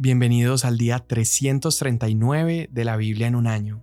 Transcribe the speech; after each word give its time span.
Bienvenidos 0.00 0.64
al 0.64 0.78
día 0.78 1.00
339 1.00 2.68
de 2.70 2.84
la 2.84 2.96
Biblia 2.96 3.26
en 3.26 3.34
un 3.34 3.48
año. 3.48 3.82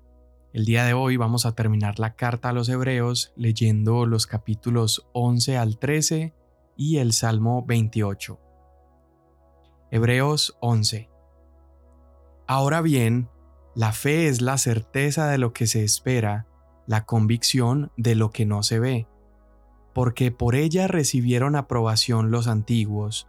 El 0.53 0.63
día 0.63 0.85
de 0.85 0.93
hoy 0.93 1.17
vamos 1.17 1.45
a 1.45 1.55
terminar 1.55 1.99
la 1.99 2.15
carta 2.15 2.47
a 2.47 2.53
los 2.53 2.69
Hebreos 2.69 3.33
leyendo 3.35 4.05
los 4.05 4.25
capítulos 4.25 5.09
11 5.11 5.57
al 5.57 5.77
13 5.77 6.33
y 6.77 6.99
el 6.99 7.11
Salmo 7.11 7.65
28. 7.65 8.39
Hebreos 9.91 10.57
11. 10.61 11.09
Ahora 12.47 12.79
bien, 12.79 13.27
la 13.75 13.91
fe 13.91 14.29
es 14.29 14.41
la 14.41 14.57
certeza 14.57 15.27
de 15.27 15.37
lo 15.37 15.51
que 15.51 15.67
se 15.67 15.83
espera, 15.83 16.47
la 16.87 17.05
convicción 17.05 17.91
de 17.97 18.15
lo 18.15 18.29
que 18.29 18.45
no 18.45 18.63
se 18.63 18.79
ve, 18.79 19.05
porque 19.93 20.31
por 20.31 20.55
ella 20.55 20.87
recibieron 20.87 21.57
aprobación 21.57 22.31
los 22.31 22.47
antiguos. 22.47 23.27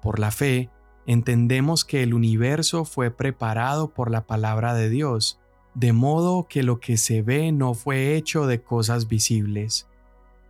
Por 0.00 0.18
la 0.18 0.30
fe, 0.30 0.70
entendemos 1.06 1.84
que 1.84 2.02
el 2.02 2.14
universo 2.14 2.84
fue 2.84 3.10
preparado 3.10 3.88
por 3.88 4.10
la 4.10 4.26
palabra 4.26 4.74
de 4.74 4.88
Dios, 4.88 5.38
de 5.74 5.92
modo 5.92 6.46
que 6.48 6.62
lo 6.62 6.80
que 6.80 6.96
se 6.96 7.22
ve 7.22 7.52
no 7.52 7.74
fue 7.74 8.14
hecho 8.14 8.46
de 8.46 8.62
cosas 8.62 9.08
visibles. 9.08 9.88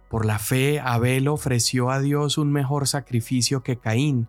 Por 0.08 0.26
la 0.26 0.38
fe 0.38 0.80
Abel 0.80 1.28
ofreció 1.28 1.90
a 1.90 2.00
Dios 2.00 2.38
un 2.38 2.52
mejor 2.52 2.86
sacrificio 2.86 3.62
que 3.62 3.78
Caín, 3.78 4.28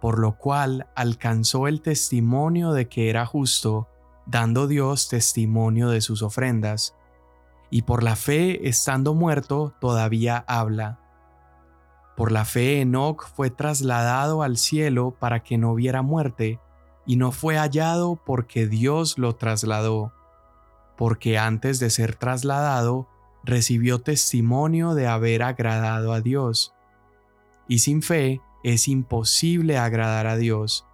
por 0.00 0.18
lo 0.18 0.36
cual 0.36 0.88
alcanzó 0.96 1.68
el 1.68 1.82
testimonio 1.82 2.72
de 2.72 2.88
que 2.88 3.10
era 3.10 3.26
justo, 3.26 3.86
dando 4.26 4.66
Dios 4.66 5.08
testimonio 5.08 5.90
de 5.90 6.00
sus 6.00 6.22
ofrendas. 6.22 6.96
Y 7.70 7.82
por 7.82 8.02
la 8.02 8.16
fe, 8.16 8.68
estando 8.68 9.14
muerto, 9.14 9.74
todavía 9.80 10.44
habla. 10.48 10.98
Por 12.20 12.32
la 12.32 12.44
fe 12.44 12.82
Enoc 12.82 13.26
fue 13.34 13.48
trasladado 13.48 14.42
al 14.42 14.58
cielo 14.58 15.16
para 15.18 15.42
que 15.42 15.56
no 15.56 15.74
viera 15.74 16.02
muerte, 16.02 16.60
y 17.06 17.16
no 17.16 17.32
fue 17.32 17.56
hallado 17.56 18.20
porque 18.26 18.66
Dios 18.66 19.16
lo 19.16 19.36
trasladó, 19.36 20.12
porque 20.98 21.38
antes 21.38 21.80
de 21.80 21.88
ser 21.88 22.16
trasladado 22.16 23.08
recibió 23.42 24.02
testimonio 24.02 24.92
de 24.92 25.06
haber 25.06 25.42
agradado 25.42 26.12
a 26.12 26.20
Dios. 26.20 26.74
Y 27.66 27.78
sin 27.78 28.02
fe 28.02 28.42
es 28.64 28.86
imposible 28.86 29.78
agradar 29.78 30.26
a 30.26 30.36
Dios, 30.36 30.84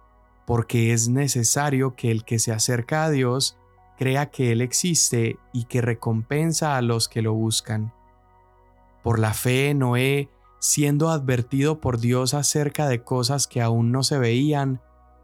porque 0.45 0.93
es 0.93 1.09
necesario 1.09 1.93
que 1.97 2.09
el 2.09 2.23
que 2.23 2.39
se 2.39 2.53
acerca 2.53 3.03
a 3.03 3.09
Dios 3.09 3.57
crea 3.97 4.29
que 4.29 4.53
Él 4.53 4.61
existe 4.61 5.37
y 5.51 5.65
que 5.65 5.81
recompensa 5.81 6.77
a 6.77 6.81
los 6.81 7.09
que 7.09 7.21
lo 7.21 7.33
buscan. 7.33 7.91
Por 9.03 9.19
la 9.19 9.33
fe 9.33 9.73
Noé 9.73 10.29
siendo 10.59 11.09
advertido 11.09 11.79
por 11.79 11.99
Dios 11.99 12.33
acerca 12.33 12.87
de 12.87 13.03
cosas 13.03 13.47
que 13.47 13.61
aún 13.61 13.91
no 13.91 14.03
se 14.03 14.17
veían, 14.17 14.81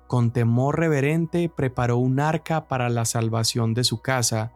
con 0.07 0.31
temor 0.31 0.79
reverente 0.79 1.49
preparó 1.49 1.97
un 1.97 2.19
arca 2.19 2.67
para 2.67 2.89
la 2.89 3.05
salvación 3.05 3.73
de 3.73 3.83
su 3.83 4.01
casa, 4.01 4.51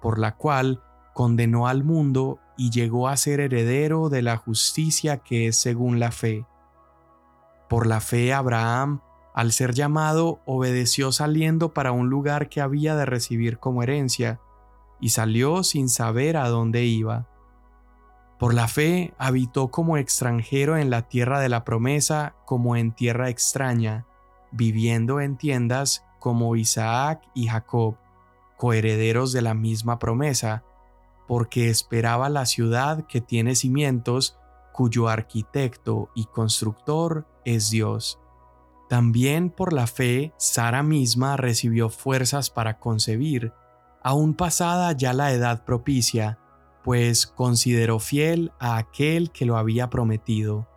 por 0.00 0.18
la 0.18 0.36
cual 0.36 0.82
condenó 1.14 1.66
al 1.66 1.84
mundo 1.84 2.38
y 2.56 2.70
llegó 2.70 3.08
a 3.08 3.16
ser 3.16 3.40
heredero 3.40 4.08
de 4.08 4.22
la 4.22 4.36
justicia 4.36 5.18
que 5.18 5.48
es 5.48 5.58
según 5.58 5.98
la 5.98 6.12
fe. 6.12 6.46
Por 7.68 7.86
la 7.86 8.00
fe 8.00 8.32
Abraham, 8.32 9.00
al 9.34 9.52
ser 9.52 9.72
llamado, 9.72 10.40
obedeció 10.44 11.10
saliendo 11.10 11.72
para 11.72 11.92
un 11.92 12.10
lugar 12.10 12.48
que 12.48 12.60
había 12.60 12.94
de 12.94 13.06
recibir 13.06 13.58
como 13.58 13.82
herencia, 13.82 14.40
y 15.00 15.08
salió 15.08 15.64
sin 15.64 15.88
saber 15.88 16.36
a 16.36 16.48
dónde 16.48 16.84
iba. 16.84 17.26
Por 18.42 18.54
la 18.54 18.66
fe 18.66 19.14
habitó 19.18 19.68
como 19.68 19.98
extranjero 19.98 20.76
en 20.76 20.90
la 20.90 21.02
tierra 21.02 21.38
de 21.38 21.48
la 21.48 21.62
promesa 21.62 22.34
como 22.44 22.74
en 22.74 22.90
tierra 22.90 23.28
extraña, 23.28 24.04
viviendo 24.50 25.20
en 25.20 25.36
tiendas 25.36 26.04
como 26.18 26.56
Isaac 26.56 27.22
y 27.34 27.46
Jacob, 27.46 27.98
coherederos 28.56 29.30
de 29.30 29.42
la 29.42 29.54
misma 29.54 30.00
promesa, 30.00 30.64
porque 31.28 31.70
esperaba 31.70 32.28
la 32.30 32.44
ciudad 32.44 33.06
que 33.06 33.20
tiene 33.20 33.54
cimientos, 33.54 34.36
cuyo 34.72 35.08
arquitecto 35.08 36.10
y 36.16 36.24
constructor 36.24 37.28
es 37.44 37.70
Dios. 37.70 38.18
También 38.88 39.50
por 39.50 39.72
la 39.72 39.86
fe, 39.86 40.32
Sara 40.36 40.82
misma 40.82 41.36
recibió 41.36 41.90
fuerzas 41.90 42.50
para 42.50 42.80
concebir, 42.80 43.52
aún 44.02 44.34
pasada 44.34 44.90
ya 44.90 45.12
la 45.12 45.30
edad 45.30 45.64
propicia, 45.64 46.40
pues 46.84 47.26
consideró 47.26 47.98
fiel 47.98 48.52
a 48.58 48.76
aquel 48.76 49.30
que 49.30 49.44
lo 49.44 49.56
había 49.56 49.90
prometido, 49.90 50.68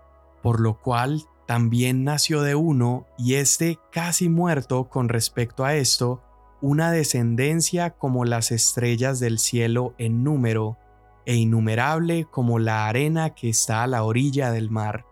por 0.41 0.59
lo 0.59 0.79
cual 0.79 1.23
también 1.45 2.03
nació 2.03 2.41
de 2.41 2.55
uno, 2.55 3.05
y 3.17 3.35
éste 3.35 3.79
casi 3.91 4.29
muerto 4.29 4.89
con 4.89 5.09
respecto 5.09 5.63
a 5.63 5.75
esto, 5.75 6.21
una 6.61 6.91
descendencia 6.91 7.91
como 7.91 8.25
las 8.25 8.51
estrellas 8.51 9.19
del 9.19 9.38
cielo 9.39 9.93
en 9.97 10.23
número, 10.23 10.77
e 11.25 11.35
innumerable 11.35 12.25
como 12.29 12.59
la 12.59 12.87
arena 12.87 13.31
que 13.31 13.49
está 13.49 13.83
a 13.83 13.87
la 13.87 14.03
orilla 14.03 14.51
del 14.51 14.69
mar. 14.69 15.05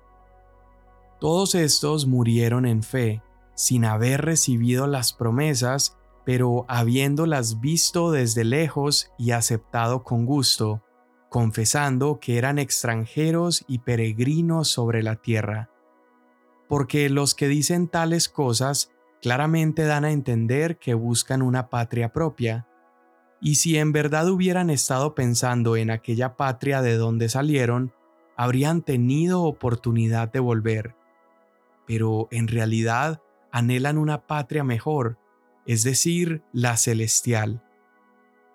Todos 1.19 1.55
estos 1.55 2.05
murieron 2.05 2.65
en 2.65 2.83
fe, 2.83 3.21
sin 3.55 3.85
haber 3.85 4.21
recibido 4.21 4.87
las 4.87 5.13
promesas, 5.13 5.97
pero 6.25 6.65
habiéndolas 6.67 7.59
visto 7.59 8.11
desde 8.11 8.43
lejos 8.43 9.11
y 9.17 9.31
aceptado 9.31 10.03
con 10.03 10.25
gusto, 10.25 10.83
confesando 11.29 12.19
que 12.19 12.37
eran 12.37 12.59
extranjeros 12.59 13.65
y 13.67 13.79
peregrinos 13.79 14.69
sobre 14.69 15.03
la 15.03 15.15
tierra. 15.15 15.69
Porque 16.69 17.09
los 17.09 17.35
que 17.35 17.47
dicen 17.47 17.87
tales 17.87 18.29
cosas 18.29 18.91
claramente 19.21 19.83
dan 19.83 20.05
a 20.05 20.11
entender 20.11 20.77
que 20.77 20.93
buscan 20.93 21.41
una 21.41 21.69
patria 21.69 22.13
propia, 22.13 22.67
y 23.41 23.55
si 23.55 23.77
en 23.77 23.91
verdad 23.91 24.29
hubieran 24.29 24.69
estado 24.69 25.15
pensando 25.15 25.75
en 25.75 25.91
aquella 25.91 26.37
patria 26.37 26.81
de 26.81 26.95
donde 26.95 27.27
salieron, 27.27 27.93
habrían 28.37 28.81
tenido 28.81 29.43
oportunidad 29.43 30.31
de 30.31 30.39
volver. 30.39 30.95
Pero 31.85 32.29
en 32.31 32.47
realidad 32.47 33.21
anhelan 33.51 33.97
una 33.97 34.27
patria 34.27 34.63
mejor, 34.63 35.17
es 35.65 35.83
decir, 35.83 36.43
la 36.51 36.77
celestial. 36.77 37.63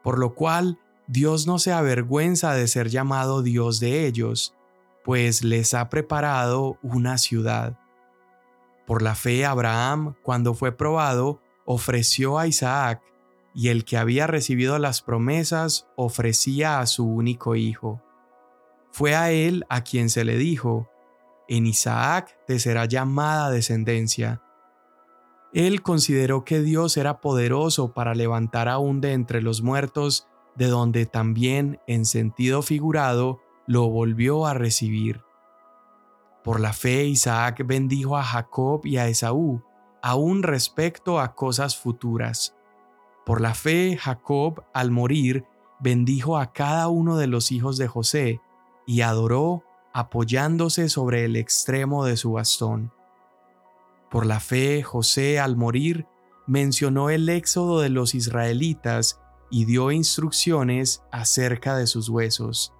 Por 0.03 0.19
lo 0.19 0.35
cual, 0.35 0.79
Dios 1.07 1.47
no 1.47 1.59
se 1.59 1.73
avergüenza 1.73 2.53
de 2.53 2.69
ser 2.69 2.89
llamado 2.89 3.43
Dios 3.43 3.81
de 3.81 4.07
ellos, 4.07 4.55
pues 5.05 5.43
les 5.43 5.73
ha 5.75 5.89
preparado 5.89 6.79
una 6.83 7.17
ciudad. 7.19 7.79
Por 8.87 9.03
la 9.03 9.15
fe 9.15 9.47
Abraham, 9.47 10.15
cuando 10.23 10.55
fue 10.55 10.77
probado, 10.77 11.41
ofreció 11.65 12.39
a 12.39 12.47
Isaac, 12.47 13.03
y 13.55 13.69
el 13.69 13.85
que 13.85 13.97
había 13.97 14.27
recibido 14.27 14.79
las 14.79 15.03
promesas 15.03 15.89
ofrecía 15.97 16.79
a 16.81 16.87
su 16.87 17.07
único 17.07 17.57
hijo. 17.57 18.03
Fue 18.93 19.15
a 19.15 19.31
él 19.31 19.65
a 19.69 19.83
quien 19.83 20.11
se 20.11 20.25
le 20.25 20.37
dijo, 20.37 20.89
en 21.49 21.67
Isaac 21.67 22.39
te 22.47 22.59
será 22.59 22.85
llamada 22.85 23.51
descendencia. 23.51 24.43
Él 25.53 25.83
consideró 25.83 26.45
que 26.45 26.61
Dios 26.61 26.97
era 26.97 27.21
poderoso 27.21 27.95
para 27.95 28.15
levantar 28.15 28.69
aún 28.69 29.01
de 29.01 29.13
entre 29.13 29.41
los 29.41 29.63
muertos, 29.63 30.29
de 30.57 30.67
donde 30.67 31.07
también, 31.07 31.81
en 31.87 32.05
sentido 32.05 32.63
figurado, 32.63 33.41
lo 33.67 33.89
volvió 33.89 34.47
a 34.47 34.55
recibir. 34.55 35.23
Por 36.45 36.61
la 36.61 36.73
fe 36.73 37.05
Isaac 37.05 37.63
bendijo 37.67 38.17
a 38.17 38.23
Jacob 38.23 38.85
y 38.85 38.99
a 38.99 39.09
Esaú, 39.09 39.63
aún 40.03 40.43
respecto 40.43 41.21
a 41.21 41.35
cosas 41.35 41.77
futuras. 41.77 42.55
Por 43.25 43.41
la 43.41 43.55
fe 43.55 43.97
Jacob, 43.99 44.65
al 44.73 44.91
morir, 44.91 45.45
bendijo 45.81 46.39
a 46.39 46.53
cada 46.53 46.89
uno 46.89 47.17
de 47.17 47.27
los 47.27 47.53
hijos 47.53 47.77
de 47.79 47.89
José, 47.89 48.41
y 48.87 49.03
adoró 49.03 49.65
apoyándose 49.93 50.89
sobre 50.89 51.25
el 51.25 51.37
extremo 51.37 52.05
de 52.05 52.17
su 52.17 52.33
bastón. 52.33 52.93
Por 54.11 54.27
la 54.27 54.41
fe, 54.41 54.83
José, 54.83 55.39
al 55.39 55.57
morir, 55.57 56.07
mencionó 56.47 57.11
el 57.11 57.29
éxodo 57.29 57.81
de 57.81 57.91
los 57.91 58.15
israelitas 58.15 59.21
y 59.50 59.67
dio 59.67 59.91
instrucciones 59.91 61.03
acerca 61.12 61.77
de 61.77 61.87
sus 61.87 62.09
huesos. 62.09 62.75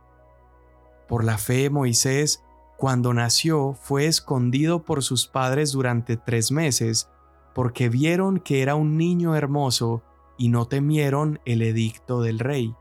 Por 1.06 1.25
la 1.25 1.38
fe, 1.38 1.70
Moisés, 1.70 2.43
cuando 2.76 3.12
nació, 3.12 3.75
fue 3.75 4.06
escondido 4.06 4.85
por 4.85 5.02
sus 5.02 5.26
padres 5.26 5.73
durante 5.73 6.17
tres 6.17 6.52
meses, 6.52 7.11
porque 7.55 7.88
vieron 7.88 8.38
que 8.38 8.62
era 8.62 8.75
un 8.75 8.97
niño 8.97 9.35
hermoso 9.35 10.02
y 10.37 10.49
no 10.49 10.67
temieron 10.67 11.41
el 11.44 11.62
edicto 11.62 12.23
del 12.23 12.38
rey. 12.38 12.75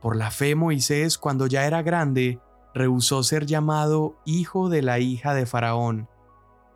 Por 0.00 0.16
la 0.16 0.30
fe, 0.30 0.54
Moisés, 0.54 1.18
cuando 1.18 1.46
ya 1.46 1.66
era 1.66 1.82
grande, 1.82 2.40
rehusó 2.72 3.22
ser 3.22 3.46
llamado 3.46 4.16
hijo 4.24 4.68
de 4.68 4.82
la 4.82 5.00
hija 5.00 5.34
de 5.34 5.44
Faraón, 5.44 6.08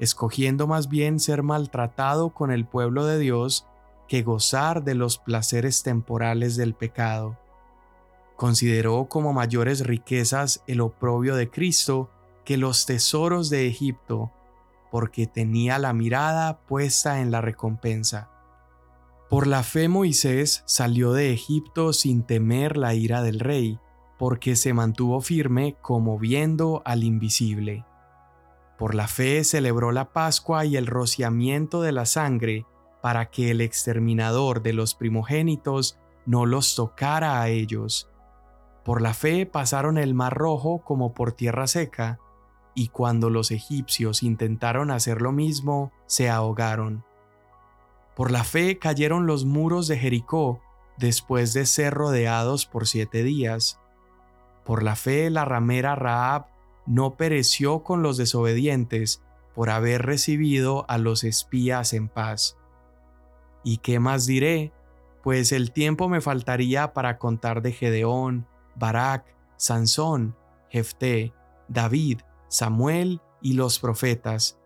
escogiendo 0.02 0.66
más 0.66 0.88
bien 0.88 1.20
ser 1.20 1.44
maltratado 1.44 2.30
con 2.30 2.50
el 2.50 2.66
pueblo 2.66 3.06
de 3.06 3.20
Dios 3.20 3.68
que 4.08 4.24
gozar 4.24 4.82
de 4.82 4.96
los 4.96 5.18
placeres 5.18 5.84
temporales 5.84 6.56
del 6.56 6.74
pecado. 6.74 7.38
Consideró 8.34 9.04
como 9.08 9.32
mayores 9.32 9.86
riquezas 9.86 10.64
el 10.66 10.80
oprobio 10.80 11.36
de 11.36 11.50
Cristo 11.50 12.10
que 12.44 12.56
los 12.56 12.84
tesoros 12.84 13.48
de 13.48 13.68
Egipto, 13.68 14.32
porque 14.90 15.28
tenía 15.28 15.78
la 15.78 15.92
mirada 15.92 16.58
puesta 16.66 17.20
en 17.20 17.30
la 17.30 17.40
recompensa. 17.40 18.28
Por 19.30 19.46
la 19.46 19.62
fe 19.62 19.88
Moisés 19.88 20.64
salió 20.66 21.12
de 21.12 21.32
Egipto 21.32 21.92
sin 21.92 22.24
temer 22.24 22.76
la 22.76 22.94
ira 22.94 23.22
del 23.22 23.38
rey, 23.38 23.78
porque 24.18 24.56
se 24.56 24.74
mantuvo 24.74 25.20
firme 25.20 25.76
como 25.80 26.18
viendo 26.18 26.82
al 26.84 27.04
invisible. 27.04 27.84
Por 28.82 28.96
la 28.96 29.06
fe 29.06 29.44
celebró 29.44 29.92
la 29.92 30.12
Pascua 30.12 30.64
y 30.64 30.76
el 30.76 30.88
rociamiento 30.88 31.82
de 31.82 31.92
la 31.92 32.04
sangre, 32.04 32.66
para 33.00 33.30
que 33.30 33.52
el 33.52 33.60
exterminador 33.60 34.60
de 34.60 34.72
los 34.72 34.96
primogénitos 34.96 36.00
no 36.26 36.46
los 36.46 36.74
tocara 36.74 37.40
a 37.40 37.48
ellos. 37.48 38.10
Por 38.84 39.00
la 39.00 39.14
fe 39.14 39.46
pasaron 39.46 39.98
el 39.98 40.14
mar 40.14 40.34
rojo 40.34 40.82
como 40.82 41.14
por 41.14 41.30
tierra 41.30 41.68
seca, 41.68 42.18
y 42.74 42.88
cuando 42.88 43.30
los 43.30 43.52
egipcios 43.52 44.24
intentaron 44.24 44.90
hacer 44.90 45.22
lo 45.22 45.30
mismo, 45.30 45.92
se 46.06 46.28
ahogaron. 46.28 47.04
Por 48.16 48.32
la 48.32 48.42
fe 48.42 48.80
cayeron 48.80 49.28
los 49.28 49.44
muros 49.44 49.86
de 49.86 49.96
Jericó 49.96 50.60
después 50.98 51.52
de 51.52 51.66
ser 51.66 51.94
rodeados 51.94 52.66
por 52.66 52.88
siete 52.88 53.22
días. 53.22 53.78
Por 54.64 54.82
la 54.82 54.96
fe 54.96 55.30
la 55.30 55.44
ramera 55.44 55.94
Raab 55.94 56.51
no 56.86 57.16
pereció 57.16 57.82
con 57.82 58.02
los 58.02 58.16
desobedientes 58.16 59.22
por 59.54 59.70
haber 59.70 60.02
recibido 60.02 60.84
a 60.88 60.98
los 60.98 61.24
espías 61.24 61.92
en 61.92 62.08
paz. 62.08 62.56
¿Y 63.64 63.78
qué 63.78 64.00
más 64.00 64.26
diré? 64.26 64.72
Pues 65.22 65.52
el 65.52 65.72
tiempo 65.72 66.08
me 66.08 66.20
faltaría 66.20 66.92
para 66.92 67.18
contar 67.18 67.62
de 67.62 67.72
Gedeón, 67.72 68.46
Barak, 68.74 69.36
Sansón, 69.56 70.36
Jefté, 70.68 71.32
David, 71.68 72.20
Samuel 72.48 73.20
y 73.40 73.52
los 73.52 73.78
profetas, 73.78 74.58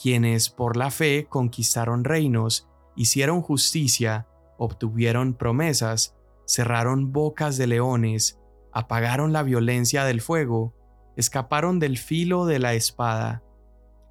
quienes 0.00 0.48
por 0.48 0.76
la 0.76 0.90
fe 0.90 1.26
conquistaron 1.28 2.04
reinos, 2.04 2.68
hicieron 2.96 3.42
justicia, 3.42 4.26
obtuvieron 4.58 5.34
promesas, 5.34 6.16
cerraron 6.46 7.12
bocas 7.12 7.56
de 7.56 7.66
leones, 7.66 8.40
apagaron 8.72 9.32
la 9.32 9.42
violencia 9.42 10.04
del 10.04 10.20
fuego, 10.20 10.74
escaparon 11.16 11.78
del 11.78 11.98
filo 11.98 12.46
de 12.46 12.58
la 12.58 12.74
espada. 12.74 13.42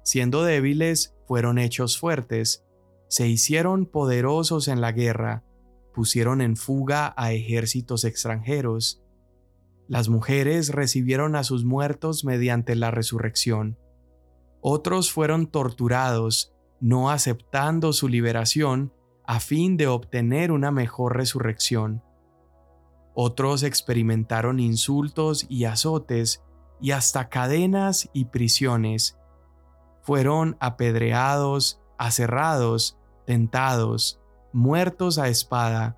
Siendo 0.02 0.42
débiles, 0.42 1.16
fueron 1.26 1.58
hechos 1.58 1.98
fuertes, 1.98 2.64
se 3.08 3.28
hicieron 3.28 3.86
poderosos 3.86 4.68
en 4.68 4.80
la 4.80 4.92
guerra, 4.92 5.44
pusieron 5.94 6.40
en 6.40 6.56
fuga 6.56 7.12
a 7.16 7.32
ejércitos 7.32 8.04
extranjeros, 8.04 9.02
las 9.90 10.08
mujeres 10.08 10.68
recibieron 10.68 11.34
a 11.34 11.42
sus 11.42 11.64
muertos 11.64 12.24
mediante 12.24 12.76
la 12.76 12.92
resurrección. 12.92 13.76
Otros 14.60 15.10
fueron 15.10 15.48
torturados, 15.48 16.54
no 16.80 17.10
aceptando 17.10 17.92
su 17.92 18.06
liberación, 18.06 18.92
a 19.26 19.40
fin 19.40 19.76
de 19.76 19.88
obtener 19.88 20.52
una 20.52 20.70
mejor 20.70 21.16
resurrección. 21.16 22.04
Otros 23.14 23.64
experimentaron 23.64 24.60
insultos 24.60 25.44
y 25.48 25.64
azotes, 25.64 26.44
y 26.80 26.92
hasta 26.92 27.28
cadenas 27.28 28.08
y 28.12 28.26
prisiones. 28.26 29.16
Fueron 30.02 30.56
apedreados, 30.60 31.80
aserrados, 31.98 32.96
tentados, 33.26 34.20
muertos 34.52 35.18
a 35.18 35.28
espada 35.28 35.96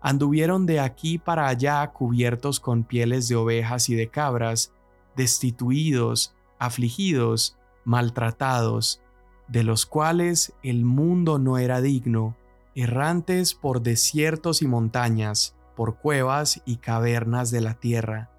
anduvieron 0.00 0.66
de 0.66 0.80
aquí 0.80 1.18
para 1.18 1.48
allá 1.48 1.86
cubiertos 1.88 2.60
con 2.60 2.84
pieles 2.84 3.28
de 3.28 3.36
ovejas 3.36 3.88
y 3.88 3.94
de 3.94 4.08
cabras, 4.08 4.72
destituidos, 5.16 6.34
afligidos, 6.58 7.58
maltratados, 7.84 9.02
de 9.48 9.64
los 9.64 9.86
cuales 9.86 10.54
el 10.62 10.84
mundo 10.84 11.38
no 11.38 11.58
era 11.58 11.80
digno, 11.80 12.36
errantes 12.74 13.54
por 13.54 13.82
desiertos 13.82 14.62
y 14.62 14.68
montañas, 14.68 15.56
por 15.76 15.96
cuevas 15.96 16.62
y 16.64 16.76
cavernas 16.76 17.50
de 17.50 17.60
la 17.60 17.74
tierra. 17.74 18.30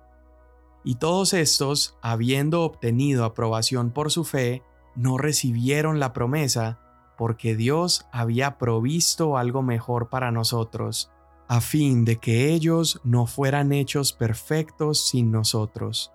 Y 0.83 0.95
todos 0.95 1.33
estos, 1.33 1.97
habiendo 2.01 2.63
obtenido 2.63 3.25
aprobación 3.25 3.91
por 3.91 4.11
su 4.11 4.23
fe, 4.23 4.63
no 4.95 5.17
recibieron 5.17 5.99
la 5.99 6.13
promesa, 6.13 6.79
porque 7.17 7.55
Dios 7.55 8.05
había 8.11 8.57
provisto 8.57 9.37
algo 9.37 9.61
mejor 9.61 10.09
para 10.09 10.31
nosotros, 10.31 11.11
a 11.47 11.61
fin 11.61 12.05
de 12.05 12.17
que 12.17 12.53
ellos 12.53 12.99
no 13.03 13.27
fueran 13.27 13.73
hechos 13.73 14.13
perfectos 14.13 15.07
sin 15.07 15.31
nosotros. 15.31 16.11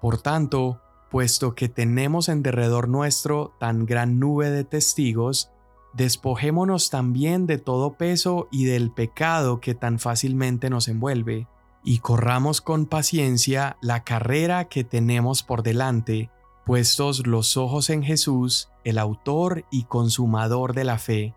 Por 0.00 0.22
tanto, 0.22 0.80
puesto 1.10 1.54
que 1.54 1.68
tenemos 1.68 2.28
en 2.28 2.42
derredor 2.42 2.88
nuestro 2.88 3.52
tan 3.60 3.84
gran 3.84 4.18
nube 4.18 4.50
de 4.50 4.64
testigos, 4.64 5.50
despojémonos 5.92 6.88
también 6.88 7.46
de 7.46 7.58
todo 7.58 7.98
peso 7.98 8.48
y 8.50 8.64
del 8.64 8.90
pecado 8.90 9.60
que 9.60 9.74
tan 9.74 9.98
fácilmente 9.98 10.70
nos 10.70 10.88
envuelve, 10.88 11.46
y 11.84 11.98
corramos 11.98 12.60
con 12.60 12.86
paciencia 12.86 13.76
la 13.80 14.04
carrera 14.04 14.68
que 14.68 14.84
tenemos 14.84 15.42
por 15.42 15.62
delante, 15.62 16.30
puestos 16.64 17.26
los 17.26 17.56
ojos 17.56 17.90
en 17.90 18.02
Jesús, 18.02 18.68
el 18.84 18.98
autor 18.98 19.64
y 19.70 19.84
consumador 19.84 20.74
de 20.74 20.84
la 20.84 20.98
fe 20.98 21.34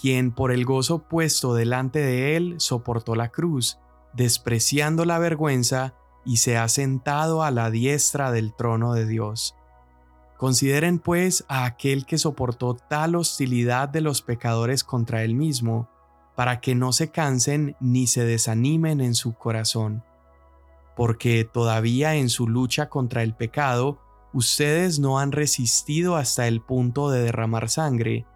quien 0.00 0.32
por 0.32 0.52
el 0.52 0.64
gozo 0.64 1.00
puesto 1.00 1.54
delante 1.54 2.00
de 2.00 2.36
él 2.36 2.56
soportó 2.58 3.14
la 3.14 3.30
cruz, 3.30 3.78
despreciando 4.12 5.04
la 5.04 5.18
vergüenza, 5.18 5.94
y 6.26 6.38
se 6.38 6.56
ha 6.56 6.68
sentado 6.68 7.42
a 7.42 7.50
la 7.50 7.70
diestra 7.70 8.30
del 8.30 8.54
trono 8.54 8.94
de 8.94 9.06
Dios. 9.06 9.54
Consideren 10.38 10.98
pues 10.98 11.44
a 11.48 11.66
aquel 11.66 12.06
que 12.06 12.16
soportó 12.16 12.74
tal 12.74 13.14
hostilidad 13.14 13.90
de 13.90 14.00
los 14.00 14.22
pecadores 14.22 14.84
contra 14.84 15.22
él 15.22 15.34
mismo, 15.34 15.90
para 16.34 16.60
que 16.60 16.74
no 16.74 16.92
se 16.92 17.10
cansen 17.10 17.76
ni 17.80 18.06
se 18.06 18.24
desanimen 18.24 19.00
en 19.00 19.14
su 19.14 19.34
corazón. 19.34 20.02
Porque 20.96 21.44
todavía 21.44 22.14
en 22.14 22.28
su 22.28 22.48
lucha 22.48 22.88
contra 22.88 23.22
el 23.22 23.34
pecado, 23.34 23.98
ustedes 24.32 24.98
no 24.98 25.18
han 25.18 25.32
resistido 25.32 26.16
hasta 26.16 26.46
el 26.46 26.60
punto 26.60 27.10
de 27.10 27.22
derramar 27.22 27.68
sangre. 27.68 28.26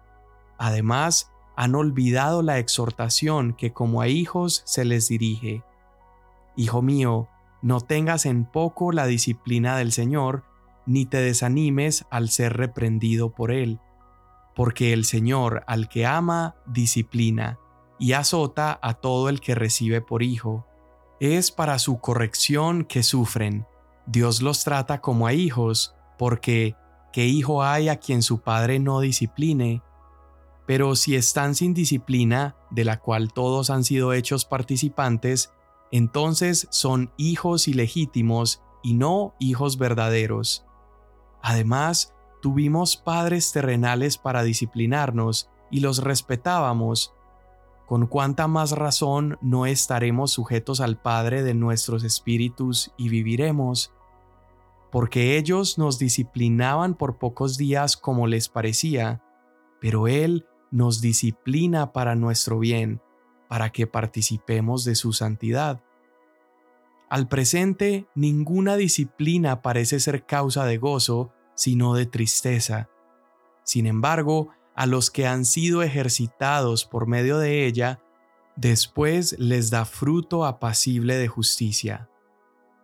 Además, 0.57 1.31
han 1.55 1.75
olvidado 1.75 2.41
la 2.41 2.57
exhortación 2.57 3.53
que 3.53 3.73
como 3.73 4.01
a 4.01 4.07
hijos 4.07 4.61
se 4.65 4.85
les 4.85 5.09
dirige. 5.09 5.63
Hijo 6.55 6.81
mío, 6.81 7.27
no 7.61 7.81
tengas 7.81 8.25
en 8.25 8.45
poco 8.45 8.93
la 8.93 9.05
disciplina 9.05 9.77
del 9.77 9.91
Señor, 9.91 10.45
ni 10.85 11.05
te 11.05 11.17
desanimes 11.17 12.05
al 12.09 12.29
ser 12.29 12.55
reprendido 12.55 13.31
por 13.31 13.51
Él, 13.51 13.79
porque 14.55 14.93
el 14.93 15.03
Señor 15.03 15.63
al 15.67 15.89
que 15.89 16.05
ama, 16.05 16.55
disciplina, 16.65 17.59
y 17.99 18.13
azota 18.13 18.79
a 18.81 18.95
todo 18.95 19.29
el 19.29 19.41
que 19.41 19.55
recibe 19.55 20.01
por 20.01 20.23
hijo. 20.23 20.65
Es 21.19 21.51
para 21.51 21.79
su 21.79 21.99
corrección 21.99 22.85
que 22.85 23.03
sufren. 23.03 23.67
Dios 24.05 24.41
los 24.41 24.63
trata 24.63 25.01
como 25.01 25.27
a 25.27 25.33
hijos, 25.33 25.93
porque 26.17 26.75
¿qué 27.11 27.27
hijo 27.27 27.61
hay 27.61 27.89
a 27.89 27.97
quien 27.97 28.23
su 28.23 28.41
padre 28.41 28.79
no 28.79 29.01
discipline? 29.01 29.83
Pero 30.65 30.95
si 30.95 31.15
están 31.15 31.55
sin 31.55 31.73
disciplina, 31.73 32.55
de 32.69 32.85
la 32.85 32.99
cual 32.99 33.33
todos 33.33 33.69
han 33.69 33.83
sido 33.83 34.13
hechos 34.13 34.45
participantes, 34.45 35.51
entonces 35.91 36.67
son 36.71 37.11
hijos 37.17 37.67
ilegítimos 37.67 38.61
y 38.83 38.93
no 38.93 39.33
hijos 39.39 39.77
verdaderos. 39.77 40.65
Además, 41.41 42.13
tuvimos 42.41 42.97
padres 42.97 43.51
terrenales 43.51 44.17
para 44.17 44.43
disciplinarnos 44.43 45.49
y 45.71 45.79
los 45.79 46.03
respetábamos. 46.03 47.13
Con 47.89 48.05
cuánta 48.05 48.47
más 48.47 48.73
razón 48.73 49.39
no 49.41 49.65
estaremos 49.65 50.29
sujetos 50.29 50.79
al 50.79 51.01
Padre 51.01 51.41
de 51.41 51.55
nuestros 51.55 52.03
espíritus 52.03 52.91
y 52.97 53.09
viviremos, 53.09 53.91
porque 54.91 55.37
ellos 55.37 55.79
nos 55.79 55.97
disciplinaban 55.97 56.93
por 56.93 57.17
pocos 57.17 57.57
días 57.57 57.97
como 57.97 58.27
les 58.27 58.47
parecía, 58.47 59.23
pero 59.81 60.07
Él 60.07 60.45
nos 60.69 61.01
disciplina 61.01 61.91
para 61.91 62.13
nuestro 62.13 62.59
bien, 62.59 63.01
para 63.47 63.71
que 63.71 63.87
participemos 63.87 64.85
de 64.85 64.93
su 64.93 65.11
santidad. 65.11 65.81
Al 67.09 67.27
presente, 67.27 68.07
ninguna 68.13 68.75
disciplina 68.75 69.63
parece 69.63 69.99
ser 69.99 70.27
causa 70.27 70.63
de 70.65 70.77
gozo, 70.77 71.31
sino 71.55 71.95
de 71.95 72.05
tristeza. 72.05 72.87
Sin 73.63 73.87
embargo, 73.87 74.49
a 74.79 74.85
los 74.85 75.11
que 75.11 75.27
han 75.27 75.43
sido 75.43 75.83
ejercitados 75.83 76.85
por 76.85 77.05
medio 77.05 77.37
de 77.37 77.65
ella, 77.65 77.99
después 78.55 79.35
les 79.37 79.69
da 79.71 79.83
fruto 79.83 80.45
apacible 80.45 81.17
de 81.17 81.27
justicia. 81.27 82.09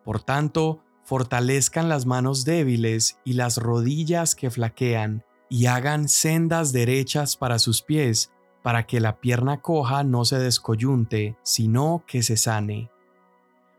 Por 0.04 0.22
tanto, 0.22 0.84
fortalezcan 1.06 1.88
las 1.88 2.06
manos 2.06 2.44
débiles 2.44 3.18
y 3.24 3.32
las 3.32 3.56
rodillas 3.56 4.36
que 4.36 4.52
flaquean, 4.52 5.24
y 5.50 5.68
hagan 5.68 6.10
sendas 6.10 6.74
derechas 6.74 7.38
para 7.38 7.60
sus 7.60 7.82
pies, 7.82 8.30
para 8.62 8.86
que 8.86 9.00
la 9.00 9.22
pierna 9.22 9.62
coja 9.62 10.04
no 10.04 10.25
se 10.25 10.38
descoyunte, 10.38 11.38
sino 11.44 12.04
que 12.06 12.24
se 12.24 12.36
sane. 12.36 12.92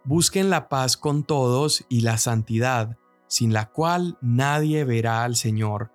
Busquen 0.05 0.49
la 0.49 0.71
paz 0.71 0.97
con 0.97 1.23
todos 1.23 1.85
y 1.91 2.01
la 2.01 2.17
santidad, 2.17 2.97
sin 3.27 3.53
la 3.53 3.69
cual 3.69 4.17
nadie 4.23 4.85
verá 4.85 5.23
al 5.23 5.37
Señor. 5.37 5.91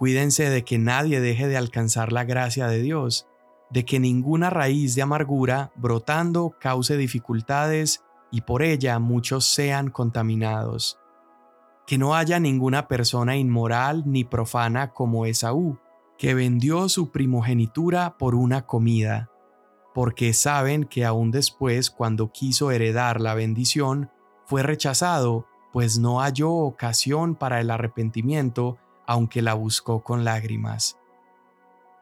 Cuídense 0.00 0.48
de 0.48 0.64
que 0.64 0.78
nadie 0.78 1.20
deje 1.20 1.46
de 1.46 1.58
alcanzar 1.58 2.10
la 2.10 2.24
gracia 2.24 2.68
de 2.68 2.80
Dios, 2.80 3.28
de 3.68 3.84
que 3.84 4.00
ninguna 4.00 4.48
raíz 4.48 4.94
de 4.94 5.02
amargura 5.02 5.72
brotando 5.76 6.56
cause 6.58 6.96
dificultades 6.96 8.02
y 8.30 8.40
por 8.40 8.62
ella 8.62 8.98
muchos 8.98 9.44
sean 9.44 9.90
contaminados. 9.90 10.98
Que 11.86 11.98
no 11.98 12.14
haya 12.14 12.40
ninguna 12.40 12.88
persona 12.88 13.36
inmoral 13.36 14.04
ni 14.06 14.24
profana 14.24 14.94
como 14.94 15.26
Esaú, 15.26 15.78
que 16.16 16.32
vendió 16.32 16.88
su 16.88 17.10
primogenitura 17.10 18.16
por 18.16 18.34
una 18.34 18.64
comida, 18.64 19.30
porque 19.92 20.32
saben 20.32 20.84
que 20.84 21.04
aún 21.04 21.30
después, 21.30 21.90
cuando 21.90 22.32
quiso 22.32 22.70
heredar 22.70 23.20
la 23.20 23.34
bendición, 23.34 24.10
fue 24.46 24.62
rechazado, 24.62 25.44
pues 25.74 25.98
no 25.98 26.20
halló 26.20 26.52
ocasión 26.52 27.34
para 27.34 27.60
el 27.60 27.70
arrepentimiento, 27.70 28.78
aunque 29.10 29.42
la 29.42 29.54
buscó 29.54 30.04
con 30.04 30.22
lágrimas. 30.22 30.96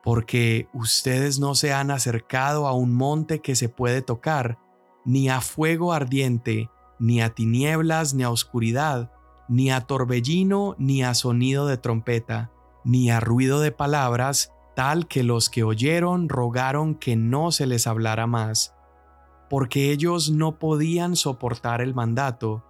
Porque 0.04 0.68
ustedes 0.74 1.38
no 1.38 1.54
se 1.54 1.72
han 1.72 1.90
acercado 1.90 2.66
a 2.66 2.74
un 2.74 2.94
monte 2.94 3.40
que 3.40 3.56
se 3.56 3.70
puede 3.70 4.02
tocar, 4.02 4.58
ni 5.06 5.30
a 5.30 5.40
fuego 5.40 5.94
ardiente, 5.94 6.68
ni 6.98 7.22
a 7.22 7.30
tinieblas, 7.30 8.12
ni 8.12 8.24
a 8.24 8.30
oscuridad, 8.30 9.10
ni 9.48 9.70
a 9.70 9.86
torbellino, 9.86 10.76
ni 10.78 11.02
a 11.02 11.14
sonido 11.14 11.66
de 11.66 11.78
trompeta, 11.78 12.50
ni 12.84 13.10
a 13.10 13.20
ruido 13.20 13.60
de 13.60 13.72
palabras, 13.72 14.52
tal 14.76 15.08
que 15.08 15.22
los 15.22 15.48
que 15.48 15.62
oyeron 15.62 16.28
rogaron 16.28 16.94
que 16.94 17.16
no 17.16 17.52
se 17.52 17.66
les 17.66 17.86
hablara 17.86 18.26
más, 18.26 18.74
porque 19.48 19.92
ellos 19.92 20.30
no 20.30 20.58
podían 20.58 21.16
soportar 21.16 21.80
el 21.80 21.94
mandato, 21.94 22.66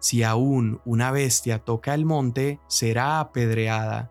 si 0.00 0.22
aún 0.22 0.80
una 0.84 1.12
bestia 1.12 1.60
toca 1.60 1.94
el 1.94 2.04
monte, 2.04 2.58
será 2.66 3.20
apedreada. 3.20 4.10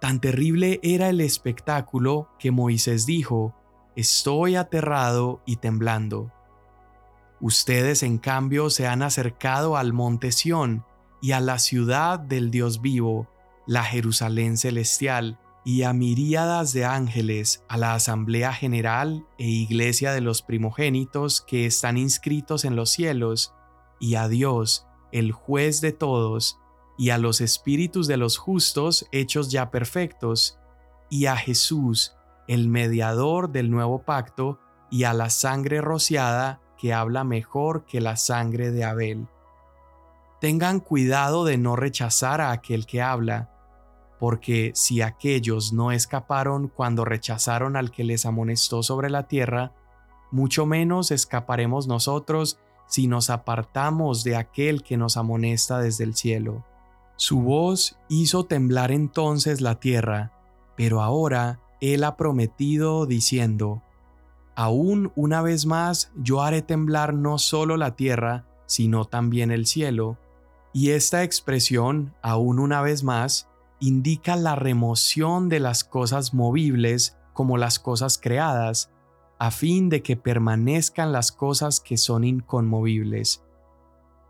Tan 0.00 0.20
terrible 0.20 0.80
era 0.82 1.08
el 1.08 1.20
espectáculo 1.20 2.28
que 2.38 2.50
Moisés 2.50 3.06
dijo, 3.06 3.54
Estoy 3.96 4.56
aterrado 4.56 5.42
y 5.46 5.56
temblando. 5.56 6.32
Ustedes 7.40 8.02
en 8.02 8.18
cambio 8.18 8.70
se 8.70 8.86
han 8.86 9.02
acercado 9.02 9.76
al 9.76 9.92
monte 9.92 10.32
Sión 10.32 10.84
y 11.22 11.32
a 11.32 11.40
la 11.40 11.58
ciudad 11.58 12.18
del 12.18 12.50
Dios 12.50 12.80
vivo, 12.80 13.28
la 13.66 13.84
Jerusalén 13.84 14.56
celestial, 14.56 15.38
y 15.64 15.82
a 15.82 15.92
miríadas 15.92 16.72
de 16.72 16.84
ángeles, 16.86 17.62
a 17.68 17.76
la 17.76 17.94
Asamblea 17.94 18.52
General 18.52 19.26
e 19.38 19.46
Iglesia 19.46 20.12
de 20.12 20.22
los 20.22 20.42
primogénitos 20.42 21.42
que 21.42 21.66
están 21.66 21.98
inscritos 21.98 22.64
en 22.64 22.76
los 22.76 22.90
cielos, 22.90 23.54
y 24.00 24.16
a 24.16 24.26
Dios, 24.26 24.86
el 25.12 25.30
juez 25.30 25.80
de 25.80 25.92
todos, 25.92 26.58
y 26.98 27.10
a 27.10 27.18
los 27.18 27.40
espíritus 27.40 28.06
de 28.08 28.16
los 28.16 28.38
justos 28.38 29.06
hechos 29.12 29.50
ya 29.50 29.70
perfectos, 29.70 30.58
y 31.08 31.26
a 31.26 31.36
Jesús, 31.36 32.16
el 32.48 32.68
mediador 32.68 33.50
del 33.50 33.70
nuevo 33.70 34.02
pacto, 34.02 34.58
y 34.90 35.04
a 35.04 35.12
la 35.12 35.30
sangre 35.30 35.80
rociada 35.80 36.60
que 36.76 36.92
habla 36.92 37.24
mejor 37.24 37.84
que 37.84 38.00
la 38.00 38.16
sangre 38.16 38.70
de 38.72 38.84
Abel. 38.84 39.28
Tengan 40.40 40.80
cuidado 40.80 41.44
de 41.44 41.58
no 41.58 41.76
rechazar 41.76 42.40
a 42.40 42.50
aquel 42.50 42.86
que 42.86 43.02
habla, 43.02 43.50
porque 44.18 44.72
si 44.74 45.02
aquellos 45.02 45.72
no 45.72 45.92
escaparon 45.92 46.68
cuando 46.68 47.04
rechazaron 47.04 47.76
al 47.76 47.90
que 47.90 48.04
les 48.04 48.26
amonestó 48.26 48.82
sobre 48.82 49.10
la 49.10 49.28
tierra, 49.28 49.72
mucho 50.30 50.66
menos 50.66 51.10
escaparemos 51.10 51.86
nosotros 51.86 52.58
si 52.90 53.06
nos 53.06 53.30
apartamos 53.30 54.24
de 54.24 54.36
aquel 54.36 54.82
que 54.82 54.96
nos 54.96 55.16
amonesta 55.16 55.78
desde 55.78 56.04
el 56.04 56.14
cielo. 56.14 56.66
Su 57.16 57.40
voz 57.40 57.96
hizo 58.08 58.44
temblar 58.44 58.90
entonces 58.90 59.60
la 59.60 59.76
tierra, 59.76 60.32
pero 60.76 61.00
ahora 61.00 61.60
Él 61.80 62.02
ha 62.04 62.16
prometido 62.16 63.06
diciendo, 63.06 63.82
Aún 64.56 65.12
una 65.14 65.40
vez 65.40 65.64
más 65.64 66.10
yo 66.16 66.42
haré 66.42 66.62
temblar 66.62 67.14
no 67.14 67.38
solo 67.38 67.76
la 67.76 67.94
tierra, 67.94 68.44
sino 68.66 69.04
también 69.04 69.52
el 69.52 69.66
cielo. 69.66 70.18
Y 70.72 70.90
esta 70.90 71.22
expresión, 71.22 72.14
aún 72.22 72.58
una 72.58 72.82
vez 72.82 73.04
más, 73.04 73.48
indica 73.78 74.36
la 74.36 74.56
remoción 74.56 75.48
de 75.48 75.60
las 75.60 75.84
cosas 75.84 76.34
movibles 76.34 77.16
como 77.32 77.56
las 77.56 77.78
cosas 77.78 78.18
creadas, 78.18 78.90
a 79.40 79.50
fin 79.50 79.88
de 79.88 80.02
que 80.02 80.16
permanezcan 80.16 81.12
las 81.12 81.32
cosas 81.32 81.80
que 81.80 81.96
son 81.96 82.24
inconmovibles. 82.24 83.42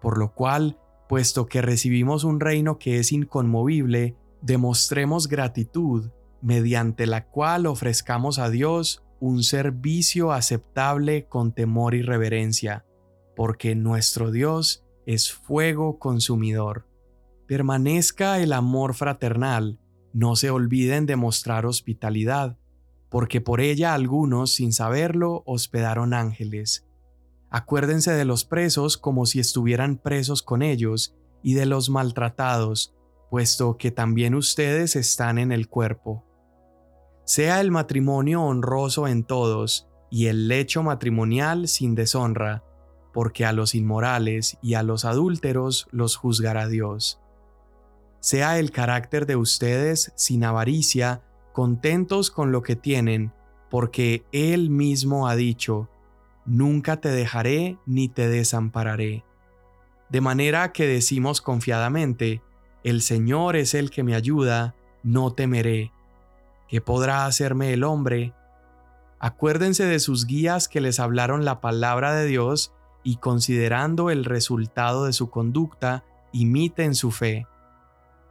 Por 0.00 0.16
lo 0.18 0.32
cual, 0.34 0.78
puesto 1.08 1.46
que 1.46 1.60
recibimos 1.62 2.22
un 2.22 2.38
reino 2.38 2.78
que 2.78 3.00
es 3.00 3.10
inconmovible, 3.10 4.16
demostremos 4.40 5.26
gratitud, 5.26 6.12
mediante 6.42 7.08
la 7.08 7.26
cual 7.26 7.66
ofrezcamos 7.66 8.38
a 8.38 8.50
Dios 8.50 9.02
un 9.18 9.42
servicio 9.42 10.30
aceptable 10.30 11.26
con 11.26 11.52
temor 11.52 11.96
y 11.96 12.02
reverencia, 12.02 12.86
porque 13.34 13.74
nuestro 13.74 14.30
Dios 14.30 14.86
es 15.06 15.32
fuego 15.32 15.98
consumidor. 15.98 16.86
Permanezca 17.48 18.38
el 18.38 18.52
amor 18.52 18.94
fraternal, 18.94 19.80
no 20.12 20.36
se 20.36 20.50
olviden 20.50 21.06
de 21.06 21.16
mostrar 21.16 21.66
hospitalidad, 21.66 22.59
porque 23.10 23.40
por 23.40 23.60
ella 23.60 23.92
algunos, 23.92 24.52
sin 24.52 24.72
saberlo, 24.72 25.42
hospedaron 25.44 26.14
ángeles. 26.14 26.86
Acuérdense 27.50 28.12
de 28.12 28.24
los 28.24 28.44
presos 28.44 28.96
como 28.96 29.26
si 29.26 29.40
estuvieran 29.40 29.98
presos 29.98 30.42
con 30.42 30.62
ellos, 30.62 31.16
y 31.42 31.54
de 31.54 31.66
los 31.66 31.90
maltratados, 31.90 32.94
puesto 33.28 33.76
que 33.76 33.90
también 33.90 34.34
ustedes 34.34 34.94
están 34.94 35.38
en 35.38 35.52
el 35.52 35.68
cuerpo. 35.68 36.24
Sea 37.24 37.60
el 37.60 37.70
matrimonio 37.70 38.42
honroso 38.42 39.08
en 39.08 39.24
todos, 39.24 39.88
y 40.10 40.26
el 40.26 40.48
lecho 40.48 40.82
matrimonial 40.82 41.68
sin 41.68 41.94
deshonra, 41.94 42.64
porque 43.12 43.44
a 43.44 43.52
los 43.52 43.74
inmorales 43.74 44.58
y 44.62 44.74
a 44.74 44.82
los 44.82 45.04
adúlteros 45.04 45.88
los 45.90 46.16
juzgará 46.16 46.68
Dios. 46.68 47.20
Sea 48.20 48.58
el 48.58 48.70
carácter 48.70 49.26
de 49.26 49.36
ustedes 49.36 50.12
sin 50.16 50.44
avaricia, 50.44 51.22
contentos 51.52 52.30
con 52.30 52.52
lo 52.52 52.62
que 52.62 52.76
tienen, 52.76 53.32
porque 53.70 54.24
Él 54.32 54.70
mismo 54.70 55.28
ha 55.28 55.36
dicho, 55.36 55.88
Nunca 56.46 57.00
te 57.00 57.10
dejaré 57.10 57.78
ni 57.86 58.08
te 58.08 58.28
desampararé. 58.28 59.24
De 60.08 60.20
manera 60.20 60.72
que 60.72 60.86
decimos 60.86 61.40
confiadamente, 61.40 62.42
El 62.82 63.02
Señor 63.02 63.56
es 63.56 63.74
el 63.74 63.90
que 63.90 64.02
me 64.02 64.14
ayuda, 64.14 64.74
no 65.02 65.32
temeré. 65.32 65.92
¿Qué 66.66 66.80
podrá 66.80 67.26
hacerme 67.26 67.72
el 67.72 67.84
hombre? 67.84 68.32
Acuérdense 69.18 69.84
de 69.84 70.00
sus 70.00 70.26
guías 70.26 70.66
que 70.66 70.80
les 70.80 70.98
hablaron 70.98 71.44
la 71.44 71.60
palabra 71.60 72.14
de 72.14 72.26
Dios 72.26 72.72
y 73.02 73.16
considerando 73.16 74.10
el 74.10 74.24
resultado 74.24 75.04
de 75.04 75.12
su 75.12 75.30
conducta, 75.30 76.04
imiten 76.32 76.94
su 76.94 77.10
fe. 77.10 77.46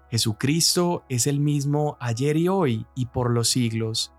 Jesucristo 0.10 1.04
es 1.08 1.28
el 1.28 1.40
mismo 1.40 1.98
ayer 2.00 2.36
y 2.38 2.48
hoy 2.48 2.88
y 2.96 3.08
por 3.08 3.30
los 3.30 3.50
siglos. 3.50 4.12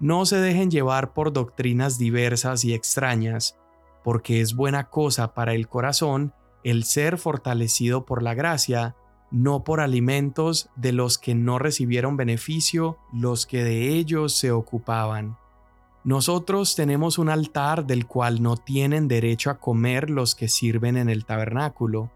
No 0.00 0.26
se 0.26 0.38
dejen 0.38 0.70
llevar 0.70 1.12
por 1.12 1.32
doctrinas 1.32 1.98
diversas 1.98 2.64
y 2.64 2.74
extrañas, 2.74 3.56
porque 4.02 4.40
es 4.40 4.56
buena 4.56 4.90
cosa 4.90 5.34
para 5.34 5.54
el 5.54 5.68
corazón 5.68 6.34
el 6.64 6.84
ser 6.84 7.18
fortalecido 7.18 8.04
por 8.04 8.22
la 8.22 8.34
gracia, 8.34 8.96
no 9.30 9.64
por 9.64 9.80
alimentos 9.80 10.68
de 10.76 10.92
los 10.92 11.18
que 11.18 11.34
no 11.34 11.58
recibieron 11.58 12.16
beneficio 12.16 12.98
los 13.12 13.46
que 13.46 13.62
de 13.62 13.90
ellos 13.90 14.34
se 14.34 14.50
ocupaban. 14.50 15.38
Nosotros 16.04 16.74
tenemos 16.74 17.18
un 17.18 17.28
altar 17.28 17.86
del 17.86 18.06
cual 18.06 18.42
no 18.42 18.56
tienen 18.56 19.06
derecho 19.06 19.50
a 19.50 19.60
comer 19.60 20.10
los 20.10 20.34
que 20.34 20.48
sirven 20.48 20.96
en 20.96 21.08
el 21.08 21.24
tabernáculo 21.24 22.10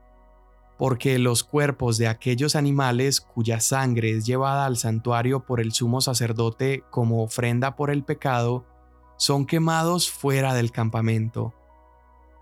porque 0.79 1.19
los 1.19 1.43
cuerpos 1.43 1.97
de 1.97 2.09
aquellos 2.09 2.55
animales 2.55 3.21
cuya 3.21 3.61
sangre 3.61 4.11
es 4.11 4.27
llevada 4.27 4.67
al 4.67 4.77
santuario 4.77 5.41
por 5.41 5.61
el 5.61 5.73
sumo 5.73 6.01
sacerdote 6.01 6.85
como 6.91 7.23
ofrenda 7.23 7.77
por 7.77 7.91
el 7.91 8.05
pecado, 8.05 8.67
son 9.17 9.47
quemados 9.47 10.11
fuera 10.11 10.53
del 10.55 10.71
campamento. 10.73 11.55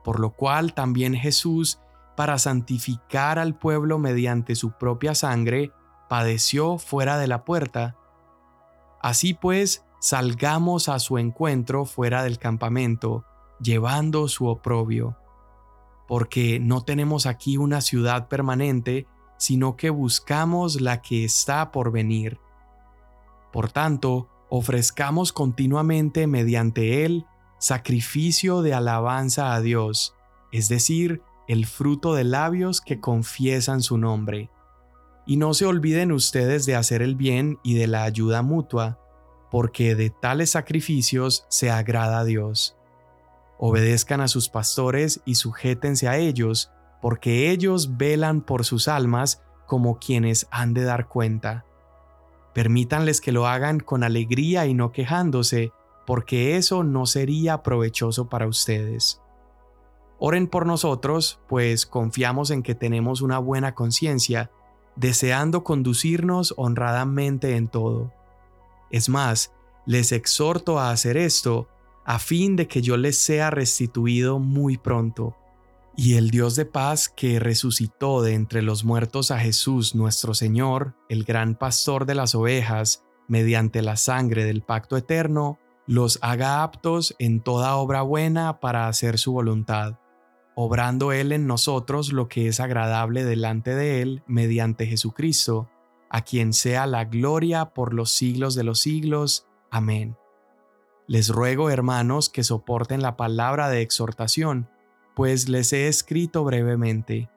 Por 0.03 0.19
lo 0.19 0.31
cual 0.31 0.75
también 0.75 1.15
Jesús, 1.15 1.79
para 2.17 2.39
santificar 2.39 3.39
al 3.39 3.57
pueblo 3.57 3.99
mediante 3.99 4.57
su 4.57 4.73
propia 4.73 5.15
sangre, 5.15 5.71
padeció 6.09 6.79
fuera 6.79 7.19
de 7.19 7.29
la 7.29 7.45
puerta. 7.45 7.97
Así 9.01 9.35
pues, 9.35 9.85
salgamos 10.01 10.89
a 10.89 10.99
su 10.99 11.19
encuentro 11.19 11.85
fuera 11.85 12.25
del 12.25 12.39
campamento, 12.39 13.25
llevando 13.61 14.27
su 14.27 14.47
oprobio 14.49 15.17
porque 16.07 16.61
no 16.61 16.83
tenemos 16.83 17.27
aquí 17.27 17.57
una 17.57 17.81
ciudad 17.81 18.29
permanente, 18.29 19.07
sino 19.39 19.77
que 19.77 19.91
buscamos 19.91 20.81
la 20.81 21.03
que 21.03 21.25
está 21.25 21.73
por 21.73 21.93
venir. 21.93 22.39
Por 23.53 23.71
tanto, 23.71 24.29
ofrezcamos 24.49 25.33
continuamente 25.33 26.27
mediante 26.27 27.05
él 27.05 27.27
sacrificio 27.59 28.63
de 28.63 28.75
alabanza 28.75 29.55
a 29.55 29.61
Dios, 29.61 30.15
es 30.53 30.69
decir, 30.69 31.23
el 31.49 31.67
fruto 31.67 32.15
de 32.15 32.25
labios 32.25 32.81
que 32.81 33.01
confiesan 33.01 33.83
su 33.83 33.99
nombre. 33.99 34.51
Y 35.27 35.39
no 35.39 35.55
se 35.55 35.65
olviden 35.65 36.13
ustedes 36.13 36.67
de 36.67 36.77
hacer 36.77 37.01
el 37.01 37.17
bien 37.17 37.59
y 37.63 37.75
de 37.75 37.87
la 37.87 38.05
ayuda 38.05 38.43
mutua, 38.43 38.99
porque 39.51 39.95
de 39.95 40.11
tales 40.11 40.51
sacrificios 40.51 41.47
se 41.49 41.71
agrada 41.71 42.21
a 42.21 42.25
Dios. 42.25 42.77
Obedezcan 43.59 44.21
a 44.21 44.29
sus 44.29 44.49
pastores 44.49 45.21
y 45.25 45.37
sujétense 45.37 46.09
a 46.09 46.17
ellos, 46.19 46.71
porque 47.01 47.51
ellos 47.51 47.97
velan 47.97 48.41
por 48.41 48.65
sus 48.65 48.89
almas 48.89 49.43
como 49.67 49.99
quienes 49.99 50.47
han 50.51 50.75
de 50.75 50.85
dar 50.85 51.09
cuenta. 51.09 51.65
Permítanles 52.53 53.21
que 53.21 53.33
lo 53.33 53.47
hagan 53.47 53.81
con 53.81 54.05
alegría 54.05 54.67
y 54.67 54.75
no 54.75 54.93
quejándose, 54.93 55.73
porque 56.07 56.57
eso 56.57 56.85
no 56.85 57.07
sería 57.07 57.63
provechoso 57.63 58.29
para 58.29 58.47
ustedes. 58.47 59.21
Oren 60.19 60.47
por 60.47 60.65
nosotros, 60.65 61.41
pues 61.49 61.87
confiamos 61.87 62.51
en 62.51 62.63
que 62.63 62.75
tenemos 62.75 63.21
una 63.21 63.39
buena 63.39 63.75
conciencia, 63.75 64.51
deseando 64.97 65.65
conducirnos 65.65 66.55
honradamente 66.57 67.57
en 67.57 67.69
todo. 67.69 68.13
Es 68.91 69.09
más, 69.09 69.53
les 69.87 70.13
exhorto 70.13 70.79
a 70.79 70.91
hacer 70.91 71.17
esto, 71.17 71.69
a 72.05 72.19
fin 72.19 72.57
de 72.57 72.69
que 72.69 72.83
yo 72.83 72.97
les 72.97 73.19
sea 73.19 73.51
restituido 73.51 74.39
muy 74.39 74.77
pronto. 74.77 75.37
Y 75.97 76.15
el 76.15 76.31
Dios 76.31 76.57
de 76.57 76.67
paz 76.67 77.09
que 77.09 77.39
resucitó 77.39 78.23
de 78.23 78.35
entre 78.35 78.63
los 78.63 78.85
muertos 78.85 79.31
a 79.31 79.39
Jesús 79.39 79.95
nuestro 79.95 80.35
Señor, 80.35 80.95
el 81.09 81.25
gran 81.25 81.55
pastor 81.55 82.05
de 82.05 82.17
las 82.17 82.35
ovejas, 82.35 83.05
mediante 83.29 83.81
la 83.81 83.97
sangre 83.97 84.45
del 84.45 84.63
pacto 84.63 84.97
eterno, 84.97 85.59
los 85.87 86.19
haga 86.23 86.63
aptos 86.63 87.15
en 87.19 87.41
toda 87.41 87.77
obra 87.77 88.03
buena 88.03 88.59
para 88.61 88.89
hacer 88.89 89.19
su 89.19 89.33
voluntad, 89.33 89.99
obrando 90.57 91.13
Él 91.13 91.33
en 91.33 91.47
nosotros 91.47 92.13
lo 92.13 92.29
que 92.29 92.49
es 92.49 92.61
agradable 92.61 93.25
delante 93.25 93.75
de 93.75 94.03
Él 94.03 94.23
mediante 94.27 94.87
Jesucristo, 94.87 95.69
a 96.11 96.23
quien 96.23 96.53
sea 96.53 96.87
la 96.87 97.05
gloria 97.05 97.67
por 97.67 97.95
los 97.95 98.11
siglos 98.11 98.55
de 98.55 98.65
los 98.65 98.81
siglos. 98.81 99.47
Amén. 99.71 100.17
Les 101.07 101.29
ruego, 101.29 101.69
hermanos, 101.69 102.31
que 102.31 102.45
soporten 102.45 103.03
la 103.03 103.17
palabra 103.17 103.69
de 103.69 103.83
exhortación, 103.83 104.69
pues 105.15 105.49
les 105.49 105.73
he 105.73 105.89
escrito 105.89 106.45
brevemente. 106.45 107.29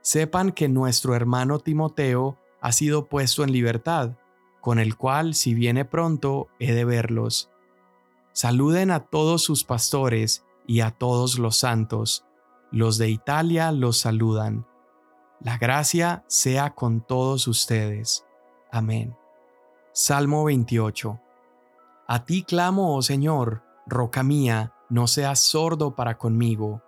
Sepan 0.00 0.52
que 0.52 0.68
nuestro 0.68 1.14
hermano 1.14 1.58
Timoteo 1.58 2.38
ha 2.60 2.72
sido 2.72 3.06
puesto 3.06 3.44
en 3.44 3.52
libertad, 3.52 4.12
con 4.60 4.78
el 4.78 4.96
cual, 4.96 5.34
si 5.34 5.54
viene 5.54 5.84
pronto, 5.84 6.48
he 6.58 6.72
de 6.72 6.84
verlos. 6.84 7.50
Saluden 8.32 8.90
a 8.90 9.00
todos 9.00 9.42
sus 9.42 9.64
pastores 9.64 10.44
y 10.66 10.80
a 10.80 10.90
todos 10.90 11.38
los 11.38 11.58
santos. 11.58 12.24
Los 12.70 12.98
de 12.98 13.10
Italia 13.10 13.70
los 13.70 13.98
saludan. 13.98 14.66
La 15.40 15.58
gracia 15.58 16.24
sea 16.26 16.74
con 16.74 17.00
todos 17.00 17.48
ustedes. 17.48 18.24
Amén. 18.70 19.16
Salmo 19.92 20.44
28. 20.44 21.20
A 22.08 22.24
ti 22.24 22.42
clamo, 22.42 22.96
oh 22.96 23.02
Señor, 23.02 23.62
roca 23.86 24.24
mía, 24.24 24.72
no 24.90 25.06
seas 25.06 25.38
sordo 25.40 25.94
para 25.94 26.18
conmigo 26.18 26.82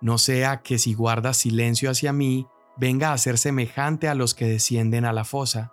no 0.00 0.18
sea 0.18 0.62
que 0.62 0.78
si 0.78 0.94
guardas 0.94 1.38
silencio 1.38 1.90
hacia 1.90 2.12
mí, 2.12 2.46
venga 2.76 3.12
a 3.12 3.18
ser 3.18 3.38
semejante 3.38 4.08
a 4.08 4.14
los 4.14 4.34
que 4.34 4.46
descienden 4.46 5.04
a 5.04 5.12
la 5.12 5.24
fosa. 5.24 5.72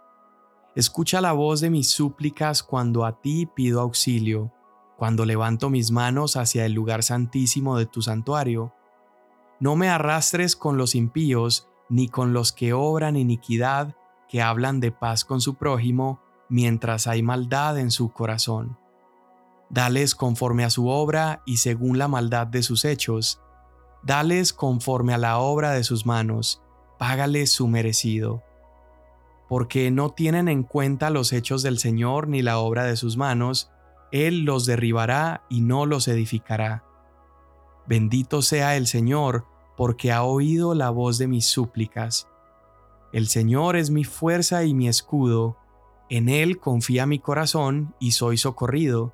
Escucha 0.76 1.22
la 1.22 1.34
voz 1.34 1.60
de 1.60 1.70
mis 1.70 1.90
súplicas 1.90 2.64
cuando 2.64 3.06
a 3.06 3.22
ti 3.22 3.46
pido 3.46 3.82
auxilio, 3.82 4.52
cuando 4.98 5.26
levanto 5.26 5.70
mis 5.70 5.92
manos 5.92 6.38
hacia 6.38 6.66
el 6.66 6.74
lugar 6.74 7.04
santísimo 7.04 7.78
de 7.78 7.86
tu 7.86 8.02
santuario. 8.02 8.74
No 9.60 9.76
me 9.76 9.90
arrastres 9.90 10.56
con 10.56 10.78
los 10.78 10.96
impíos, 10.96 11.68
ni 11.90 12.08
con 12.08 12.34
los 12.34 12.54
que 12.54 12.74
obran 12.74 13.18
iniquidad, 13.18 13.96
que 14.30 14.42
hablan 14.42 14.80
de 14.80 14.92
paz 14.92 15.26
con 15.26 15.42
su 15.42 15.56
prójimo, 15.56 16.22
mientras 16.50 17.08
hay 17.08 17.22
maldad 17.22 17.78
en 17.78 17.92
su 17.92 18.12
corazón. 18.12 18.80
Dales 19.74 20.14
conforme 20.14 20.64
a 20.64 20.70
su 20.70 20.88
obra 20.88 21.42
y 21.48 21.58
según 21.58 21.98
la 21.98 22.08
maldad 22.08 22.46
de 22.46 22.62
sus 22.62 22.86
hechos, 22.86 23.42
Dales 24.04 24.54
conforme 24.54 25.16
a 25.16 25.18
la 25.18 25.40
obra 25.40 25.72
de 25.72 25.84
sus 25.84 26.06
manos, 26.06 26.62
págales 27.00 27.52
su 27.52 27.68
merecido. 27.68 28.44
Porque 29.50 29.90
no 29.90 30.12
tienen 30.12 30.48
en 30.48 30.62
cuenta 30.62 31.10
los 31.10 31.34
hechos 31.34 31.64
del 31.64 31.80
Señor 31.80 32.28
ni 32.28 32.44
la 32.44 32.60
obra 32.60 32.84
de 32.84 32.96
sus 32.96 33.18
manos, 33.18 33.72
Él 34.12 34.44
los 34.44 34.68
derribará 34.68 35.44
y 35.50 35.62
no 35.62 35.88
los 35.88 36.08
edificará. 36.08 36.84
Bendito 37.88 38.44
sea 38.44 38.78
el 38.78 38.86
Señor, 38.86 39.48
porque 39.76 40.12
ha 40.12 40.22
oído 40.22 40.76
la 40.76 40.92
voz 40.92 41.18
de 41.18 41.26
mis 41.26 41.48
súplicas. 41.48 42.28
El 43.12 43.28
Señor 43.28 43.76
es 43.76 43.90
mi 43.90 44.04
fuerza 44.04 44.66
y 44.66 44.76
mi 44.76 44.88
escudo, 44.88 45.58
en 46.10 46.30
Él 46.30 46.60
confía 46.60 47.08
mi 47.08 47.18
corazón 47.18 47.96
y 48.00 48.12
soy 48.12 48.38
socorrido. 48.38 49.14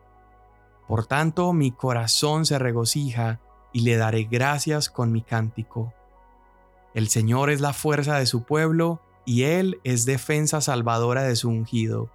Por 0.90 1.06
tanto 1.06 1.54
mi 1.54 1.70
corazón 1.70 2.48
se 2.48 2.58
regocija 2.58 3.40
y 3.72 3.82
le 3.82 3.96
daré 3.96 4.24
gracias 4.24 4.90
con 4.90 5.12
mi 5.12 5.22
cántico. 5.22 5.94
El 6.96 7.10
Señor 7.10 7.52
es 7.52 7.62
la 7.62 7.74
fuerza 7.74 8.18
de 8.18 8.26
su 8.26 8.42
pueblo, 8.42 9.00
y 9.24 9.44
Él 9.44 9.80
es 9.84 10.06
defensa 10.06 10.62
salvadora 10.62 11.22
de 11.22 11.36
su 11.36 11.50
ungido. 11.50 12.10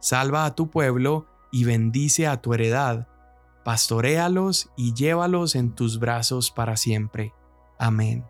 Salva 0.00 0.46
a 0.46 0.54
tu 0.54 0.70
pueblo 0.70 1.26
y 1.52 1.64
bendice 1.64 2.26
a 2.26 2.40
tu 2.40 2.54
heredad. 2.54 3.06
Pastoréalos 3.66 4.70
y 4.76 4.94
llévalos 4.94 5.54
en 5.54 5.74
tus 5.74 5.98
brazos 5.98 6.50
para 6.50 6.78
siempre. 6.78 7.34
Amén. 7.78 8.24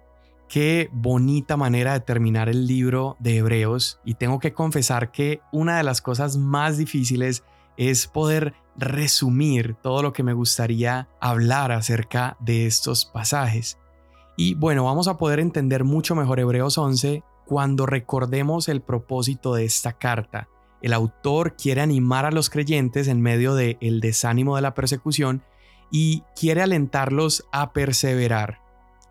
Qué 0.49 0.91
bonita 0.93 1.57
manera 1.57 1.93
de 1.93 2.01
terminar 2.01 2.49
el 2.49 2.67
libro 2.67 3.17
de 3.21 3.37
Hebreos 3.37 4.01
y 4.05 4.15
tengo 4.15 4.41
que 4.41 4.53
confesar 4.53 5.13
que 5.13 5.41
una 5.53 5.77
de 5.77 5.85
las 5.85 6.03
cosas 6.03 6.37
más 6.37 6.77
difíciles 6.77 7.45
es 7.77 8.07
poder 8.07 8.55
resumir 8.77 9.77
todo 9.83 10.03
lo 10.03 10.13
que 10.13 10.23
me 10.23 10.33
gustaría 10.33 11.09
hablar 11.21 11.73
acerca 11.73 12.37
de 12.41 12.67
estos 12.67 13.05
pasajes. 13.05 13.79
Y 14.37 14.55
bueno, 14.55 14.85
vamos 14.85 15.09
a 15.09 15.17
poder 15.17 15.39
entender 15.41 15.85
mucho 15.85 16.15
mejor 16.15 16.41
Hebreos 16.41 16.77
11 16.77 17.23
cuando 17.47 17.87
recordemos 17.87 18.69
el 18.69 18.81
propósito 18.81 19.55
de 19.55 19.65
esta 19.65 19.93
carta. 19.93 20.49
El 20.83 20.93
autor 20.93 21.57
quiere 21.57 21.81
animar 21.81 22.27
a 22.27 22.31
los 22.31 22.51
creyentes 22.51 23.09
en 23.09 23.21
medio 23.21 23.55
del 23.55 23.79
el 23.81 24.01
desánimo 24.01 24.57
de 24.57 24.63
la 24.63 24.75
persecución 24.75 25.43
y 25.91 26.23
quiere 26.39 26.63
alentarlos 26.63 27.47
a 27.53 27.73
perseverar. 27.73 28.61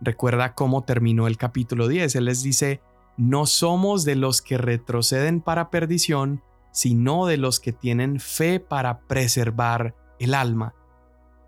Recuerda 0.01 0.53
cómo 0.53 0.83
terminó 0.83 1.27
el 1.27 1.37
capítulo 1.37 1.87
10. 1.87 2.15
Él 2.15 2.25
les 2.25 2.43
dice, 2.43 2.81
no 3.15 3.45
somos 3.45 4.03
de 4.03 4.15
los 4.15 4.41
que 4.41 4.57
retroceden 4.57 5.39
para 5.39 5.69
perdición, 5.69 6.43
sino 6.73 7.25
de 7.25 7.37
los 7.37 7.61
que 7.61 7.71
tienen 7.71 8.19
fe 8.19 8.59
para 8.59 8.99
preservar 8.99 9.95
el 10.19 10.33
alma. 10.33 10.75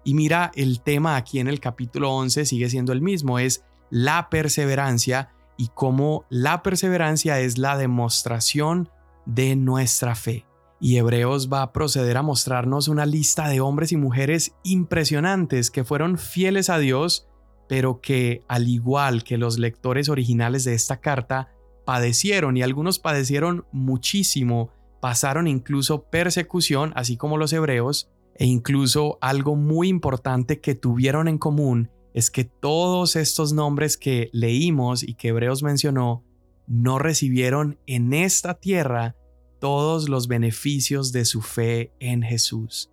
Y 0.05 0.13
mira, 0.13 0.51
el 0.55 0.81
tema 0.81 1.17
aquí 1.17 1.39
en 1.39 1.47
el 1.47 1.59
capítulo 1.59 2.13
11 2.13 2.45
sigue 2.45 2.69
siendo 2.69 2.93
el 2.93 3.01
mismo, 3.01 3.39
es 3.39 3.65
la 3.89 4.29
perseverancia 4.29 5.33
y 5.57 5.69
cómo 5.73 6.25
la 6.29 6.61
perseverancia 6.63 7.39
es 7.39 7.57
la 7.57 7.75
demostración 7.75 8.89
de 9.25 9.55
nuestra 9.55 10.15
fe. 10.15 10.45
Y 10.79 10.97
Hebreos 10.97 11.51
va 11.51 11.63
a 11.63 11.73
proceder 11.73 12.17
a 12.17 12.21
mostrarnos 12.21 12.87
una 12.87 13.07
lista 13.07 13.47
de 13.47 13.61
hombres 13.61 13.91
y 13.91 13.97
mujeres 13.97 14.55
impresionantes 14.63 15.71
que 15.71 15.83
fueron 15.83 16.19
fieles 16.19 16.69
a 16.69 16.77
Dios, 16.77 17.27
pero 17.67 17.99
que, 17.99 18.43
al 18.47 18.67
igual 18.67 19.23
que 19.23 19.37
los 19.37 19.57
lectores 19.57 20.09
originales 20.09 20.65
de 20.65 20.75
esta 20.75 20.97
carta, 20.97 21.49
padecieron 21.85 22.57
y 22.57 22.61
algunos 22.61 22.99
padecieron 22.99 23.65
muchísimo 23.71 24.69
pasaron 25.05 25.47
incluso 25.47 26.05
persecución, 26.05 26.91
así 26.95 27.15
como 27.15 27.37
los 27.37 27.53
hebreos, 27.53 28.09
e 28.33 28.47
incluso 28.47 29.19
algo 29.21 29.55
muy 29.55 29.87
importante 29.87 30.59
que 30.61 30.73
tuvieron 30.73 31.27
en 31.27 31.37
común 31.37 31.91
es 32.15 32.31
que 32.31 32.43
todos 32.43 33.15
estos 33.15 33.53
nombres 33.53 33.97
que 33.97 34.31
leímos 34.33 35.03
y 35.03 35.13
que 35.13 35.27
Hebreos 35.27 35.61
mencionó 35.61 36.23
no 36.65 36.97
recibieron 36.97 37.77
en 37.85 38.13
esta 38.13 38.55
tierra 38.55 39.15
todos 39.59 40.09
los 40.09 40.27
beneficios 40.27 41.11
de 41.11 41.25
su 41.25 41.43
fe 41.43 41.93
en 41.99 42.23
Jesús. 42.23 42.91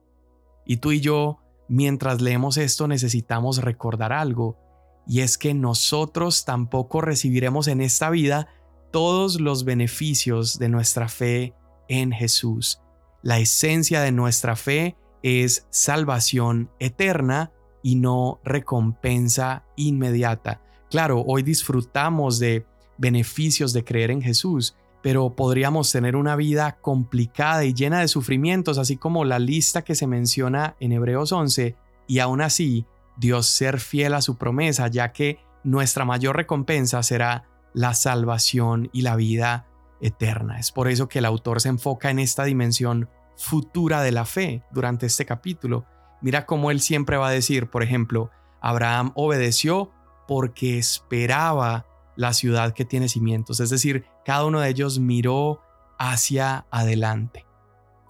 Y 0.67 0.77
tú 0.77 0.93
y 0.93 1.01
yo, 1.01 1.39
mientras 1.67 2.21
leemos 2.21 2.59
esto, 2.59 2.89
necesitamos 2.89 3.63
recordar 3.63 4.13
algo, 4.13 4.59
y 5.07 5.21
es 5.21 5.39
que 5.39 5.55
nosotros 5.55 6.45
tampoco 6.45 7.01
recibiremos 7.01 7.69
en 7.69 7.81
esta 7.81 8.11
vida 8.11 8.49
todos 8.91 9.41
los 9.41 9.65
beneficios 9.65 10.59
de 10.59 10.69
nuestra 10.69 11.09
fe 11.09 11.55
en 11.93 12.11
Jesús. 12.11 12.81
La 13.23 13.39
esencia 13.39 14.01
de 14.01 14.13
nuestra 14.13 14.57
fe 14.57 14.97
es 15.23 15.67
salvación 15.71 16.71
eterna 16.79 17.53
y 17.83 17.97
no 17.97 18.41
recompensa 18.45 19.65
inmediata. 19.77 20.63
Claro, 20.91 21.23
hoy 21.27 21.43
disfrutamos 21.43 22.39
de 22.39 22.67
beneficios 22.97 23.73
de 23.73 23.85
creer 23.85 24.11
en 24.11 24.23
Jesús, 24.23 24.75
pero 25.03 25.37
podríamos 25.37 25.93
tener 25.93 26.17
una 26.17 26.35
vida 26.35 26.79
complicada 26.81 27.65
y 27.65 27.75
llena 27.75 28.01
de 28.01 28.09
sufrimientos, 28.09 28.79
así 28.79 28.97
como 28.97 29.25
la 29.25 29.39
lista 29.39 29.83
que 29.83 29.95
se 29.95 30.07
menciona 30.07 30.77
en 30.81 30.93
Hebreos 30.93 31.33
11, 31.33 31.77
y 32.07 32.19
aún 32.21 32.41
así 32.41 32.87
Dios 33.19 33.47
ser 33.47 33.81
fiel 33.81 34.15
a 34.15 34.23
su 34.23 34.39
promesa, 34.39 34.89
ya 34.89 35.13
que 35.13 35.39
nuestra 35.63 36.05
mayor 36.05 36.37
recompensa 36.37 37.03
será 37.03 37.45
la 37.75 37.95
salvación 37.95 38.89
y 38.93 39.03
la 39.03 39.17
vida 39.17 39.67
eterna. 40.03 40.59
Es 40.59 40.71
por 40.71 40.89
eso 40.89 41.09
que 41.09 41.21
el 41.21 41.25
autor 41.25 41.61
se 41.61 41.71
enfoca 41.71 42.11
en 42.11 42.19
esta 42.19 42.45
dimensión 42.45 43.09
futura 43.37 44.03
de 44.03 44.13
la 44.13 44.27
fe 44.27 44.63
durante 44.71 45.07
este 45.07 45.25
capítulo. 45.25 45.87
Mira 46.21 46.45
cómo 46.45 46.71
él 46.71 46.81
siempre 46.81 47.17
va 47.17 47.29
a 47.29 47.33
decir, 47.33 47.71
por 47.71 47.83
ejemplo, 47.83 48.31
Abraham 48.61 49.13
obedeció 49.15 49.91
porque 50.29 50.79
esperaba 50.79 51.87
la 52.17 52.33
ciudad 52.33 52.75
que 52.75 52.85
tiene 52.85 53.09
cimientos. 53.09 53.61
Es 53.61 53.71
decir, 53.71 54.05
cada 54.25 54.45
uno 54.45 54.61
de 54.61 54.69
ellos 54.69 54.99
miró 54.99 55.63
hacia 55.99 56.67
adelante. 56.71 57.47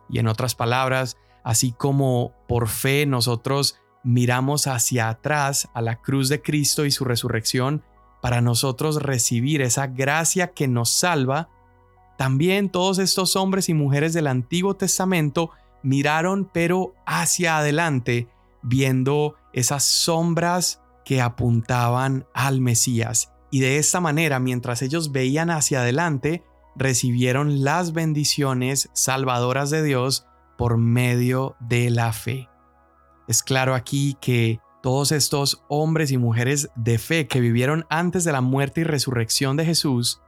Y 0.09 0.19
en 0.19 0.29
otras 0.29 0.55
palabras, 0.55 1.17
así 1.45 1.73
como 1.73 2.35
por 2.49 2.69
fe 2.69 3.07
nosotros 3.07 3.79
miramos 4.03 4.67
hacia 4.67 5.09
atrás 5.09 5.69
a 5.75 5.81
la 5.81 5.97
cruz 5.97 6.29
de 6.29 6.43
Cristo 6.43 6.85
y 6.85 6.91
su 6.91 7.05
resurrección 7.05 7.85
para 8.21 8.41
nosotros 8.41 9.03
recibir 9.03 9.63
esa 9.63 9.87
gracia 9.87 10.53
que 10.53 10.69
nos 10.69 10.91
salva, 10.91 11.49
también 12.17 12.71
todos 12.71 12.99
estos 12.99 13.37
hombres 13.37 13.69
y 13.69 13.75
mujeres 13.75 14.13
del 14.13 14.27
Antiguo 14.27 14.75
Testamento 14.75 15.51
miraron 15.83 16.49
pero 16.53 16.95
hacia 17.07 17.59
adelante, 17.59 18.29
viendo 18.63 19.37
esas 19.53 19.85
sombras 19.85 20.81
que 21.05 21.21
apuntaban 21.21 22.27
al 22.33 22.61
Mesías. 22.61 23.33
Y 23.51 23.61
de 23.61 23.79
esta 23.79 24.01
manera, 24.01 24.39
mientras 24.39 24.83
ellos 24.83 25.13
veían 25.13 25.51
hacia 25.51 25.81
adelante, 25.81 26.43
recibieron 26.75 27.65
las 27.65 27.93
bendiciones 27.93 28.89
salvadoras 28.95 29.71
de 29.71 29.83
Dios 29.83 30.27
por 30.57 30.79
medio 30.79 31.57
de 31.61 31.91
la 31.91 32.13
fe. 32.13 32.49
Es 33.29 33.43
claro 33.43 33.75
aquí 33.75 34.17
que 34.21 34.61
todos 34.83 35.13
estos 35.13 35.63
hombres 35.69 36.13
y 36.13 36.19
mujeres 36.19 36.71
de 36.77 36.99
fe 36.99 37.27
que 37.29 37.41
vivieron 37.41 37.87
antes 37.91 38.25
de 38.25 38.33
la 38.33 38.41
muerte 38.41 38.81
y 38.81 38.85
resurrección 38.85 39.57
de 39.57 39.67
Jesús 39.67 40.22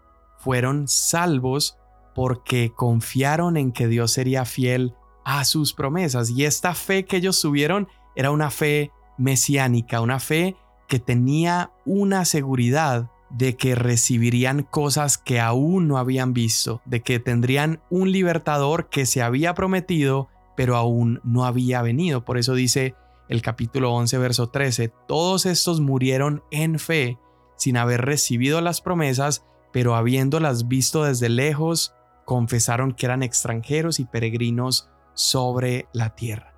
fueron 0.45 0.89
salvos 0.89 1.79
porque 2.15 2.73
confiaron 2.77 3.57
en 3.57 3.73
que 3.73 3.89
Dios 3.89 4.13
sería 4.13 4.45
fiel 4.45 4.95
a 5.25 5.45
sus 5.47 5.73
promesas. 5.73 6.29
Y 6.31 6.45
esta 6.45 6.75
fe 6.75 7.07
que 7.07 7.17
ellos 7.17 7.41
tuvieron 7.41 7.89
era 8.15 8.31
una 8.31 8.51
fe 8.51 8.93
mesiánica, 9.17 10.03
una 10.03 10.21
fe 10.21 10.55
que 10.87 10.99
tenía 10.99 11.73
una 11.87 12.27
seguridad 12.27 13.11
de 13.31 13.57
que 13.57 13.75
recibirían 13.75 14.63
cosas 14.63 15.17
que 15.17 15.41
aún 15.41 15.89
no 15.89 15.97
habían 15.97 16.35
visto, 16.35 16.83
de 16.85 17.01
que 17.01 17.19
tendrían 17.19 17.81
un 17.89 18.13
libertador 18.13 18.91
que 18.91 19.07
se 19.07 19.23
había 19.23 19.55
prometido, 19.55 20.29
pero 20.57 20.77
aún 20.77 21.21
no 21.25 21.47
había 21.47 21.81
venido. 21.81 22.25
Por 22.25 22.37
eso 22.37 22.55
dice 22.55 22.95
el 23.31 23.41
capítulo 23.41 23.95
11, 23.95 24.19
verso 24.19 24.51
13, 24.51 24.93
todos 25.09 25.47
estos 25.47 25.81
murieron 25.81 26.45
en 26.51 26.79
fe, 26.79 27.19
sin 27.57 27.79
haber 27.79 28.03
recibido 28.03 28.61
las 28.61 28.83
promesas, 28.83 29.45
pero 29.75 29.97
habiéndolas 29.97 30.69
visto 30.69 31.03
desde 31.03 31.29
lejos, 31.29 31.97
confesaron 32.25 32.93
que 32.93 33.07
eran 33.07 33.25
extranjeros 33.25 33.99
y 33.99 34.05
peregrinos 34.05 34.89
sobre 35.15 35.89
la 35.93 36.15
tierra. 36.15 36.55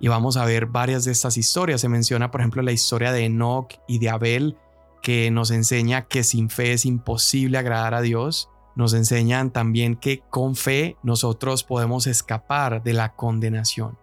Y 0.00 0.08
vamos 0.08 0.36
a 0.36 0.44
ver 0.44 0.66
varias 0.66 1.06
de 1.06 1.12
estas 1.12 1.38
historias. 1.38 1.80
Se 1.80 1.88
menciona, 1.88 2.30
por 2.30 2.42
ejemplo, 2.42 2.60
la 2.60 2.72
historia 2.72 3.10
de 3.10 3.24
Enoch 3.24 3.72
y 3.88 4.00
de 4.00 4.10
Abel, 4.10 4.58
que 5.00 5.30
nos 5.30 5.50
enseña 5.50 6.08
que 6.08 6.22
sin 6.24 6.50
fe 6.50 6.74
es 6.74 6.84
imposible 6.84 7.56
agradar 7.56 7.94
a 7.94 8.02
Dios. 8.02 8.50
Nos 8.74 8.92
enseñan 8.92 9.50
también 9.50 9.96
que 9.96 10.20
con 10.28 10.56
fe 10.56 10.98
nosotros 11.02 11.64
podemos 11.64 12.06
escapar 12.06 12.82
de 12.82 12.92
la 12.92 13.14
condenación. 13.14 13.96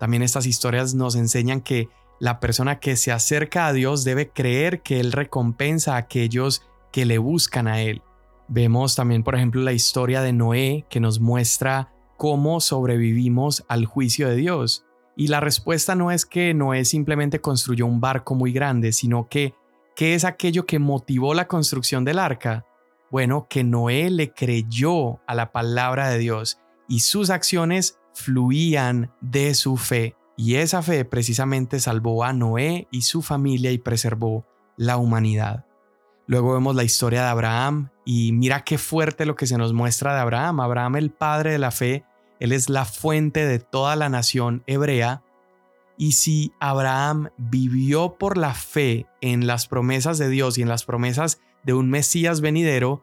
También 0.00 0.24
estas 0.24 0.46
historias 0.46 0.94
nos 0.94 1.14
enseñan 1.14 1.60
que 1.60 1.88
la 2.18 2.40
persona 2.40 2.80
que 2.80 2.96
se 2.96 3.12
acerca 3.12 3.68
a 3.68 3.72
Dios 3.72 4.02
debe 4.02 4.30
creer 4.30 4.82
que 4.82 4.98
Él 4.98 5.12
recompensa 5.12 5.94
a 5.94 5.98
aquellos 5.98 6.68
que 6.92 7.06
le 7.06 7.18
buscan 7.18 7.68
a 7.68 7.80
Él. 7.80 8.02
Vemos 8.48 8.96
también, 8.96 9.22
por 9.22 9.34
ejemplo, 9.34 9.62
la 9.62 9.72
historia 9.72 10.22
de 10.22 10.32
Noé 10.32 10.86
que 10.88 11.00
nos 11.00 11.20
muestra 11.20 11.92
cómo 12.16 12.60
sobrevivimos 12.60 13.64
al 13.68 13.84
juicio 13.84 14.28
de 14.28 14.36
Dios. 14.36 14.84
Y 15.16 15.28
la 15.28 15.40
respuesta 15.40 15.94
no 15.94 16.10
es 16.10 16.24
que 16.24 16.54
Noé 16.54 16.84
simplemente 16.84 17.40
construyó 17.40 17.86
un 17.86 18.00
barco 18.00 18.34
muy 18.34 18.52
grande, 18.52 18.92
sino 18.92 19.28
que 19.28 19.54
¿qué 19.96 20.14
es 20.14 20.24
aquello 20.24 20.64
que 20.64 20.78
motivó 20.78 21.34
la 21.34 21.48
construcción 21.48 22.04
del 22.04 22.18
arca? 22.18 22.64
Bueno, 23.10 23.46
que 23.48 23.64
Noé 23.64 24.10
le 24.10 24.32
creyó 24.32 25.20
a 25.26 25.34
la 25.34 25.52
palabra 25.52 26.08
de 26.08 26.18
Dios 26.18 26.58
y 26.88 27.00
sus 27.00 27.30
acciones 27.30 27.98
fluían 28.14 29.12
de 29.20 29.54
su 29.54 29.76
fe. 29.76 30.16
Y 30.36 30.54
esa 30.56 30.82
fe 30.82 31.04
precisamente 31.04 31.80
salvó 31.80 32.24
a 32.24 32.32
Noé 32.32 32.86
y 32.90 33.02
su 33.02 33.22
familia 33.22 33.72
y 33.72 33.78
preservó 33.78 34.46
la 34.76 34.96
humanidad. 34.96 35.67
Luego 36.28 36.52
vemos 36.52 36.76
la 36.76 36.84
historia 36.84 37.22
de 37.22 37.28
Abraham 37.28 37.88
y 38.04 38.32
mira 38.32 38.62
qué 38.62 38.76
fuerte 38.76 39.24
lo 39.24 39.34
que 39.34 39.46
se 39.46 39.56
nos 39.56 39.72
muestra 39.72 40.14
de 40.14 40.20
Abraham. 40.20 40.60
Abraham, 40.60 40.96
el 40.96 41.10
padre 41.10 41.52
de 41.52 41.58
la 41.58 41.70
fe, 41.70 42.04
él 42.38 42.52
es 42.52 42.68
la 42.68 42.84
fuente 42.84 43.46
de 43.46 43.58
toda 43.58 43.96
la 43.96 44.10
nación 44.10 44.62
hebrea. 44.66 45.22
Y 45.96 46.12
si 46.12 46.52
Abraham 46.60 47.30
vivió 47.38 48.18
por 48.18 48.36
la 48.36 48.52
fe 48.52 49.06
en 49.22 49.46
las 49.46 49.66
promesas 49.66 50.18
de 50.18 50.28
Dios 50.28 50.58
y 50.58 50.62
en 50.62 50.68
las 50.68 50.84
promesas 50.84 51.40
de 51.64 51.72
un 51.72 51.88
Mesías 51.88 52.42
venidero, 52.42 53.02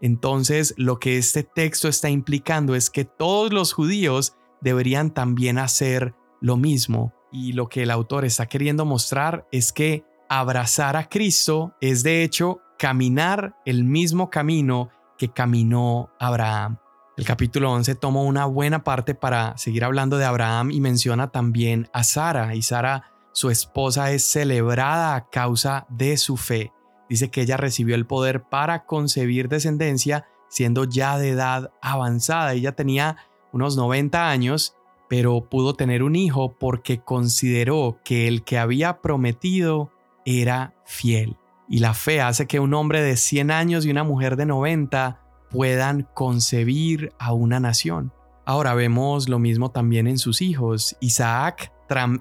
entonces 0.00 0.74
lo 0.76 0.98
que 0.98 1.16
este 1.16 1.44
texto 1.44 1.86
está 1.86 2.10
implicando 2.10 2.74
es 2.74 2.90
que 2.90 3.04
todos 3.04 3.52
los 3.52 3.72
judíos 3.72 4.34
deberían 4.60 5.12
también 5.12 5.58
hacer 5.58 6.12
lo 6.40 6.56
mismo. 6.56 7.14
Y 7.30 7.52
lo 7.52 7.68
que 7.68 7.84
el 7.84 7.92
autor 7.92 8.24
está 8.24 8.46
queriendo 8.46 8.84
mostrar 8.84 9.46
es 9.52 9.72
que 9.72 10.04
abrazar 10.28 10.96
a 10.96 11.08
Cristo 11.08 11.74
es 11.80 12.02
de 12.02 12.24
hecho 12.24 12.60
caminar 12.78 13.56
el 13.64 13.84
mismo 13.84 14.30
camino 14.30 14.90
que 15.18 15.28
caminó 15.28 16.10
Abraham. 16.18 16.78
El 17.16 17.24
capítulo 17.24 17.70
11 17.72 17.94
toma 17.94 18.22
una 18.22 18.46
buena 18.46 18.82
parte 18.82 19.14
para 19.14 19.56
seguir 19.56 19.84
hablando 19.84 20.18
de 20.18 20.24
Abraham 20.24 20.72
y 20.72 20.80
menciona 20.80 21.30
también 21.30 21.88
a 21.92 22.02
Sara. 22.02 22.56
Y 22.56 22.62
Sara, 22.62 23.12
su 23.32 23.50
esposa, 23.50 24.10
es 24.10 24.26
celebrada 24.26 25.14
a 25.14 25.28
causa 25.28 25.86
de 25.88 26.16
su 26.16 26.36
fe. 26.36 26.72
Dice 27.08 27.30
que 27.30 27.42
ella 27.42 27.56
recibió 27.56 27.94
el 27.94 28.06
poder 28.06 28.42
para 28.42 28.84
concebir 28.86 29.48
descendencia 29.48 30.26
siendo 30.48 30.84
ya 30.84 31.18
de 31.18 31.30
edad 31.30 31.72
avanzada. 31.80 32.54
Ella 32.54 32.72
tenía 32.72 33.16
unos 33.52 33.76
90 33.76 34.28
años, 34.28 34.74
pero 35.08 35.48
pudo 35.48 35.74
tener 35.74 36.02
un 36.02 36.16
hijo 36.16 36.56
porque 36.58 37.00
consideró 37.00 37.98
que 38.04 38.26
el 38.26 38.42
que 38.42 38.58
había 38.58 39.00
prometido 39.00 39.92
era 40.24 40.74
fiel. 40.84 41.36
Y 41.68 41.78
la 41.78 41.94
fe 41.94 42.20
hace 42.20 42.46
que 42.46 42.60
un 42.60 42.74
hombre 42.74 43.02
de 43.02 43.16
100 43.16 43.50
años 43.50 43.86
y 43.86 43.90
una 43.90 44.04
mujer 44.04 44.36
de 44.36 44.46
90 44.46 45.20
puedan 45.50 46.08
concebir 46.14 47.12
a 47.18 47.32
una 47.32 47.60
nación. 47.60 48.12
Ahora 48.44 48.74
vemos 48.74 49.28
lo 49.28 49.38
mismo 49.38 49.70
también 49.70 50.06
en 50.06 50.18
sus 50.18 50.42
hijos. 50.42 50.96
Isaac 51.00 51.72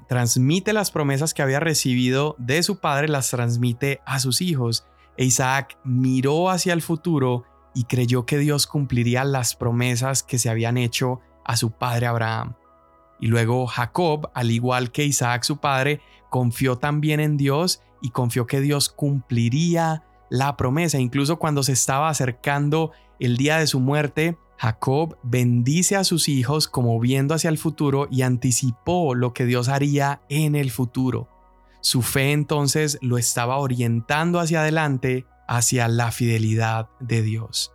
transmite 0.08 0.72
las 0.72 0.92
promesas 0.92 1.34
que 1.34 1.42
había 1.42 1.60
recibido 1.60 2.36
de 2.38 2.64
su 2.64 2.80
padre, 2.80 3.10
las 3.10 3.30
transmite 3.30 4.02
a 4.06 4.20
sus 4.20 4.42
hijos. 4.42 4.86
E 5.18 5.26
Isaac 5.26 5.78
miró 5.84 6.50
hacia 6.50 6.74
el 6.74 6.82
futuro 6.82 7.44
y 7.74 7.86
creyó 7.86 8.26
que 8.26 8.38
Dios 8.38 8.68
cumpliría 8.68 9.24
las 9.24 9.56
promesas 9.56 10.24
que 10.24 10.40
se 10.40 10.50
habían 10.50 10.78
hecho 10.78 11.20
a 11.44 11.58
su 11.58 11.72
padre 11.72 12.08
Abraham. 12.08 12.56
Y 13.20 13.28
luego 13.28 13.68
Jacob, 13.68 14.30
al 14.34 14.52
igual 14.52 14.92
que 14.92 15.06
Isaac 15.06 15.44
su 15.44 15.58
padre, 15.58 16.02
confió 16.30 16.78
también 16.78 17.20
en 17.20 17.38
Dios 17.38 17.82
y 18.04 18.10
confió 18.10 18.46
que 18.46 18.62
Dios 18.62 18.90
cumpliría 18.90 20.04
la 20.30 20.56
promesa. 20.58 21.00
Incluso 21.00 21.40
cuando 21.40 21.64
se 21.64 21.72
estaba 21.72 22.10
acercando 22.10 22.92
el 23.20 23.38
día 23.38 23.58
de 23.58 23.66
su 23.66 23.80
muerte, 23.80 24.38
Jacob 24.58 25.18
bendice 25.24 25.96
a 25.96 26.04
sus 26.04 26.28
hijos 26.30 26.68
como 26.68 27.00
viendo 27.00 27.34
hacia 27.34 27.50
el 27.50 27.58
futuro 27.58 28.08
y 28.12 28.22
anticipó 28.22 29.16
lo 29.16 29.34
que 29.34 29.46
Dios 29.46 29.70
haría 29.70 30.22
en 30.30 30.56
el 30.56 30.70
futuro. 30.70 31.30
Su 31.82 32.02
fe 32.02 32.34
entonces 32.34 33.00
lo 33.02 33.18
estaba 33.18 33.58
orientando 33.58 34.40
hacia 34.40 34.62
adelante, 34.62 35.26
hacia 35.48 35.88
la 35.88 36.12
fidelidad 36.12 36.90
de 37.00 37.22
Dios. 37.22 37.72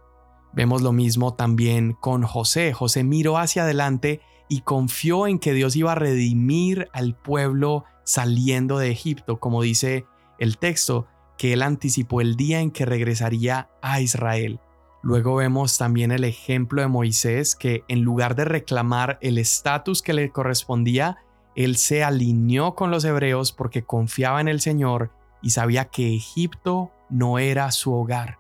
Vemos 0.53 0.83
lo 0.83 0.93
mismo 0.93 1.35
también 1.35 1.93
con 1.93 2.23
José. 2.23 2.73
José 2.75 3.03
miró 3.03 3.39
hacia 3.39 3.63
adelante 3.63 4.21
y 4.49 4.61
confió 4.61 5.27
en 5.27 5.39
que 5.39 5.55
Dios 5.55 5.75
iba 5.77 5.93
a 5.93 5.95
redimir 5.95 6.89
al 6.93 7.15
pueblo 7.15 7.85
saliendo 8.05 8.79
de 8.79 8.91
Egipto, 8.91 9.39
como 9.39 9.63
dice 9.63 10.07
el 10.39 10.59
texto, 10.59 11.07
que 11.37 11.53
él 11.53 11.63
anticipó 11.63 12.21
el 12.21 12.37
día 12.37 12.61
en 12.61 12.71
que 12.71 12.85
regresaría 12.85 13.71
a 13.81 14.01
Israel. 14.01 14.61
Luego 15.03 15.37
vemos 15.37 15.79
también 15.79 16.11
el 16.11 16.25
ejemplo 16.25 16.83
de 16.83 16.89
Moisés, 16.89 17.55
que 17.55 17.85
en 17.89 18.03
lugar 18.03 18.35
de 18.35 18.45
reclamar 18.45 19.19
el 19.23 19.39
estatus 19.39 20.03
que 20.03 20.13
le 20.13 20.31
correspondía, 20.31 21.19
él 21.55 21.77
se 21.77 22.03
alineó 22.03 22.75
con 22.75 22.91
los 22.91 23.05
hebreos 23.05 23.53
porque 23.53 23.85
confiaba 23.85 24.41
en 24.41 24.49
el 24.49 24.61
Señor 24.61 25.13
y 25.41 25.51
sabía 25.51 25.87
que 25.87 26.15
Egipto 26.15 26.91
no 27.09 27.39
era 27.39 27.71
su 27.71 27.93
hogar. 27.95 28.39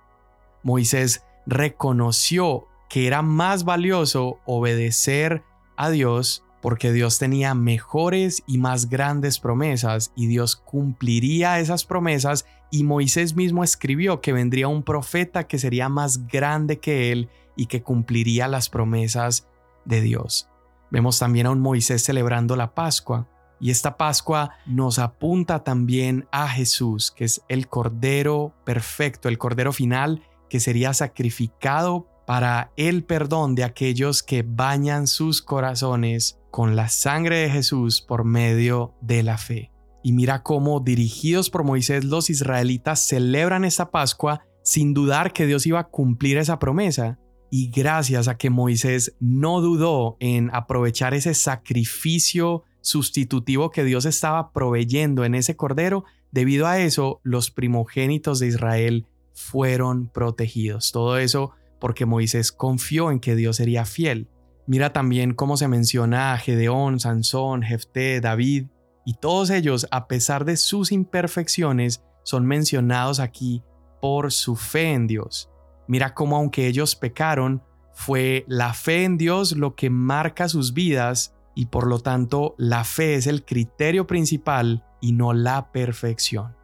Moisés 0.62 1.24
reconoció 1.46 2.66
que 2.88 3.06
era 3.06 3.22
más 3.22 3.64
valioso 3.64 4.40
obedecer 4.44 5.42
a 5.76 5.90
Dios 5.90 6.44
porque 6.61 6.92
Dios 6.92 7.18
tenía 7.18 7.55
mejores 7.55 8.42
y 8.47 8.59
más 8.59 8.88
grandes 8.88 9.38
promesas 9.38 10.12
y 10.16 10.27
Dios 10.27 10.57
cumpliría 10.57 11.61
esas 11.61 11.85
promesas 11.85 12.47
y 12.71 12.85
Moisés 12.85 13.35
mismo 13.35 13.64
escribió 13.64 14.21
que 14.21 14.33
vendría 14.33 14.68
un 14.68 14.83
profeta 14.83 15.47
que 15.47 15.59
sería 15.59 15.88
más 15.88 16.27
grande 16.27 16.79
que 16.79 17.12
él 17.12 17.31
y 17.57 17.66
que 17.66 17.83
cumpliría 17.83 18.49
las 18.49 18.68
promesas 18.68 19.49
de 19.85 20.01
Dios. 20.01 20.49
Vemos 20.90 21.18
también 21.18 21.47
a 21.47 21.51
un 21.51 21.61
Moisés 21.61 22.03
celebrando 22.05 22.57
la 22.57 22.75
Pascua, 22.75 23.29
y 23.61 23.71
esta 23.71 23.97
Pascua 23.97 24.53
nos 24.66 24.99
apunta 24.99 25.64
también 25.64 26.29
a 26.31 26.49
Jesús, 26.49 27.11
que 27.11 27.25
es 27.25 27.42
el 27.49 27.68
Cordero 27.68 28.55
perfecto, 28.64 29.29
el 29.29 29.38
Cordero 29.38 29.73
final 29.73 30.23
que 30.49 30.61
sería 30.61 30.94
sacrificado 30.94 32.07
para 32.28 32.72
el 32.76 33.04
perdón 33.04 33.54
de 33.54 33.64
aquellos 33.64 34.22
que 34.22 34.42
bañan 34.46 35.06
sus 35.06 35.40
corazones 35.40 36.38
con 36.50 36.76
la 36.76 36.90
sangre 36.90 37.38
de 37.38 37.48
Jesús 37.48 38.02
por 38.02 38.24
medio 38.24 38.94
de 39.00 39.22
la 39.22 39.38
fe. 39.38 39.72
Y 40.02 40.12
mira 40.12 40.42
cómo, 40.42 40.80
dirigidos 40.80 41.48
por 41.48 41.64
Moisés, 41.64 42.04
los 42.04 42.28
israelitas 42.28 43.00
celebran 43.00 43.64
esta 43.64 43.90
Pascua 43.90 44.42
sin 44.62 44.92
dudar 44.92 45.32
que 45.32 45.46
Dios 45.46 45.64
iba 45.64 45.80
a 45.80 45.88
cumplir 45.88 46.36
esa 46.36 46.58
promesa. 46.58 47.18
Y 47.50 47.70
gracias 47.70 48.28
a 48.28 48.36
que 48.36 48.50
Moisés 48.50 49.16
no 49.20 49.62
dudó 49.62 50.18
en 50.20 50.50
aprovechar 50.52 51.14
ese 51.14 51.32
sacrificio 51.32 52.64
sustitutivo 52.82 53.70
que 53.70 53.84
Dios 53.84 54.04
estaba 54.04 54.52
proveyendo 54.52 55.24
en 55.24 55.34
ese 55.34 55.56
cordero, 55.56 56.04
debido 56.30 56.66
a 56.66 56.78
eso 56.78 57.20
los 57.22 57.50
primogénitos 57.50 58.38
de 58.38 58.48
Israel 58.48 59.06
fueron 59.32 60.08
protegidos. 60.08 60.92
Todo 60.92 61.16
eso 61.16 61.52
porque 61.78 62.06
Moisés 62.06 62.52
confió 62.52 63.10
en 63.10 63.20
que 63.20 63.36
Dios 63.36 63.56
sería 63.56 63.84
fiel. 63.84 64.28
Mira 64.66 64.92
también 64.92 65.34
cómo 65.34 65.56
se 65.56 65.68
menciona 65.68 66.32
a 66.32 66.38
Gedeón, 66.38 67.00
Sansón, 67.00 67.62
Jefté, 67.62 68.20
David, 68.20 68.66
y 69.04 69.14
todos 69.14 69.48
ellos, 69.48 69.86
a 69.90 70.06
pesar 70.06 70.44
de 70.44 70.58
sus 70.58 70.92
imperfecciones, 70.92 72.04
son 72.24 72.44
mencionados 72.44 73.20
aquí 73.20 73.62
por 74.02 74.32
su 74.32 74.54
fe 74.56 74.92
en 74.92 75.06
Dios. 75.06 75.50
Mira 75.86 76.12
cómo 76.12 76.36
aunque 76.36 76.66
ellos 76.66 76.94
pecaron, 76.94 77.62
fue 77.94 78.44
la 78.46 78.74
fe 78.74 79.04
en 79.04 79.16
Dios 79.16 79.52
lo 79.56 79.74
que 79.74 79.90
marca 79.90 80.48
sus 80.48 80.74
vidas 80.74 81.34
y 81.54 81.66
por 81.66 81.86
lo 81.86 82.00
tanto 82.00 82.54
la 82.58 82.84
fe 82.84 83.14
es 83.14 83.26
el 83.26 83.44
criterio 83.44 84.06
principal 84.06 84.84
y 85.00 85.12
no 85.12 85.32
la 85.32 85.72
perfección. 85.72 86.54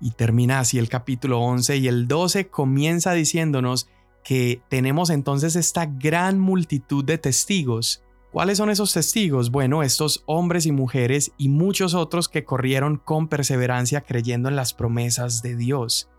Y 0.00 0.10
termina 0.10 0.60
así 0.60 0.78
el 0.78 0.88
capítulo 0.88 1.40
11 1.40 1.78
y 1.78 1.88
el 1.88 2.06
12 2.06 2.48
comienza 2.48 3.14
diciéndonos 3.14 3.88
que 4.24 4.62
tenemos 4.68 5.10
entonces 5.10 5.54
esta 5.54 5.86
gran 5.86 6.40
multitud 6.40 7.04
de 7.04 7.18
testigos. 7.18 8.02
¿Cuáles 8.32 8.58
son 8.58 8.70
esos 8.70 8.92
testigos? 8.92 9.52
Bueno, 9.52 9.84
estos 9.84 10.24
hombres 10.26 10.66
y 10.66 10.72
mujeres 10.72 11.30
y 11.38 11.48
muchos 11.50 11.94
otros 11.94 12.28
que 12.28 12.44
corrieron 12.44 12.96
con 12.96 13.28
perseverancia 13.28 14.00
creyendo 14.00 14.48
en 14.48 14.56
las 14.56 14.74
promesas 14.74 15.42
de 15.42 15.54
Dios. 15.54 16.10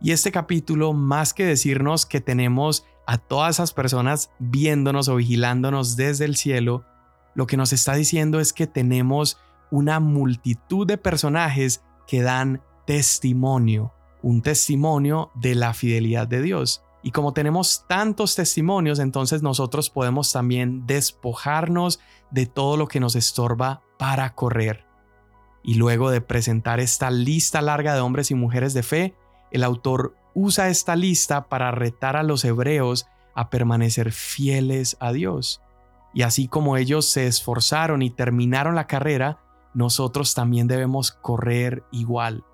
Y 0.00 0.12
este 0.12 0.32
capítulo, 0.32 0.94
más 0.94 1.34
que 1.34 1.44
decirnos 1.44 2.06
que 2.06 2.22
tenemos 2.22 2.86
a 3.06 3.18
todas 3.18 3.56
esas 3.56 3.74
personas 3.74 4.30
viéndonos 4.38 5.08
o 5.08 5.16
vigilándonos 5.16 5.96
desde 5.96 6.24
el 6.24 6.36
cielo, 6.36 6.86
lo 7.34 7.46
que 7.46 7.58
nos 7.58 7.72
está 7.74 7.94
diciendo 7.94 8.40
es 8.40 8.52
que 8.52 8.66
tenemos 8.66 9.38
una 9.70 10.00
multitud 10.00 10.86
de 10.86 10.96
personajes 10.96 11.82
que 12.06 12.22
dan 12.22 12.62
testimonio, 12.86 13.92
un 14.22 14.40
testimonio 14.40 15.30
de 15.34 15.54
la 15.54 15.74
fidelidad 15.74 16.26
de 16.26 16.42
Dios. 16.42 16.82
Y 17.02 17.12
como 17.12 17.32
tenemos 17.32 17.86
tantos 17.88 18.34
testimonios, 18.34 18.98
entonces 18.98 19.42
nosotros 19.42 19.88
podemos 19.88 20.32
también 20.32 20.86
despojarnos 20.86 22.00
de 22.30 22.46
todo 22.46 22.76
lo 22.76 22.88
que 22.88 23.00
nos 23.00 23.16
estorba 23.16 23.82
para 23.98 24.34
correr. 24.34 24.84
Y 25.62 25.74
luego 25.74 26.10
de 26.10 26.20
presentar 26.20 26.80
esta 26.80 27.10
lista 27.10 27.62
larga 27.62 27.94
de 27.94 28.00
hombres 28.00 28.30
y 28.30 28.34
mujeres 28.34 28.74
de 28.74 28.82
fe, 28.82 29.14
el 29.50 29.64
autor 29.64 30.14
usa 30.34 30.68
esta 30.68 30.96
lista 30.96 31.48
para 31.48 31.70
retar 31.70 32.16
a 32.16 32.22
los 32.22 32.44
hebreos 32.44 33.06
a 33.34 33.50
permanecer 33.50 34.12
fieles 34.12 34.96
a 35.00 35.12
Dios. 35.12 35.62
Y 36.12 36.22
así 36.22 36.48
como 36.48 36.76
ellos 36.76 37.08
se 37.08 37.26
esforzaron 37.26 38.02
y 38.02 38.10
terminaron 38.10 38.74
la 38.74 38.86
carrera, 38.86 39.38
nosotros 39.74 40.34
también 40.34 40.66
debemos 40.66 41.12
correr 41.12 41.84
igual. 41.92 42.44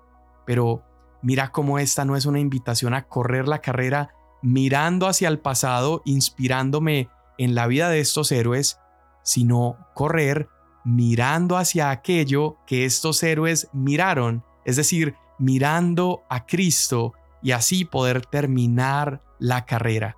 Pero 0.45 0.83
mira 1.21 1.51
cómo 1.51 1.79
esta 1.79 2.05
no 2.05 2.15
es 2.15 2.25
una 2.25 2.39
invitación 2.39 2.93
a 2.93 3.07
correr 3.07 3.47
la 3.47 3.59
carrera 3.59 4.13
mirando 4.41 5.07
hacia 5.07 5.27
el 5.27 5.39
pasado, 5.39 6.01
inspirándome 6.05 7.09
en 7.37 7.55
la 7.55 7.67
vida 7.67 7.89
de 7.89 7.99
estos 7.99 8.31
héroes, 8.31 8.79
sino 9.23 9.77
correr 9.93 10.49
mirando 10.83 11.57
hacia 11.57 11.89
aquello 11.89 12.57
que 12.65 12.85
estos 12.85 13.21
héroes 13.21 13.67
miraron, 13.73 14.43
es 14.63 14.77
decir, 14.77 15.15
mirando 15.37 16.23
a 16.29 16.45
Cristo 16.45 17.13
y 17.41 17.51
así 17.51 17.83
poder 17.83 18.25
terminar 18.25 19.21
la 19.37 19.65
carrera. 19.65 20.15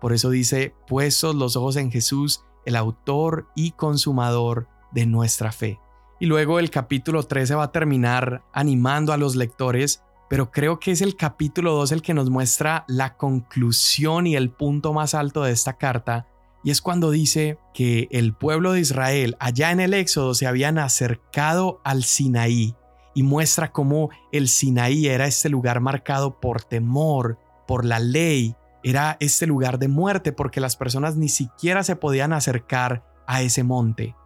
Por 0.00 0.12
eso 0.12 0.30
dice, 0.30 0.74
puestos 0.86 1.34
los 1.34 1.56
ojos 1.56 1.74
en 1.76 1.90
Jesús, 1.90 2.44
el 2.64 2.76
autor 2.76 3.48
y 3.56 3.72
consumador 3.72 4.68
de 4.92 5.06
nuestra 5.06 5.50
fe. 5.50 5.80
Y 6.20 6.26
luego 6.26 6.60
el 6.60 6.70
capítulo 6.70 7.24
13 7.24 7.56
va 7.56 7.64
a 7.64 7.72
terminar 7.72 8.44
animando 8.52 9.12
a 9.12 9.16
los 9.16 9.34
lectores, 9.34 10.04
pero 10.32 10.50
creo 10.50 10.80
que 10.80 10.92
es 10.92 11.02
el 11.02 11.14
capítulo 11.14 11.74
2 11.74 11.92
el 11.92 12.00
que 12.00 12.14
nos 12.14 12.30
muestra 12.30 12.86
la 12.88 13.18
conclusión 13.18 14.26
y 14.26 14.34
el 14.34 14.48
punto 14.48 14.94
más 14.94 15.12
alto 15.12 15.42
de 15.42 15.52
esta 15.52 15.74
carta, 15.74 16.26
y 16.64 16.70
es 16.70 16.80
cuando 16.80 17.10
dice 17.10 17.58
que 17.74 18.08
el 18.10 18.32
pueblo 18.32 18.72
de 18.72 18.80
Israel 18.80 19.36
allá 19.40 19.72
en 19.72 19.80
el 19.80 19.92
Éxodo 19.92 20.32
se 20.32 20.46
habían 20.46 20.78
acercado 20.78 21.82
al 21.84 22.02
Sinaí, 22.02 22.74
y 23.14 23.24
muestra 23.24 23.72
cómo 23.72 24.08
el 24.32 24.48
Sinaí 24.48 25.06
era 25.06 25.26
este 25.26 25.50
lugar 25.50 25.80
marcado 25.80 26.40
por 26.40 26.62
temor, 26.62 27.38
por 27.66 27.84
la 27.84 27.98
ley, 27.98 28.56
era 28.82 29.18
este 29.20 29.46
lugar 29.46 29.78
de 29.78 29.88
muerte 29.88 30.32
porque 30.32 30.62
las 30.62 30.76
personas 30.76 31.14
ni 31.14 31.28
siquiera 31.28 31.82
se 31.82 31.94
podían 31.94 32.32
acercar 32.32 33.04
a 33.26 33.42
ese 33.42 33.64
monte. 33.64 34.16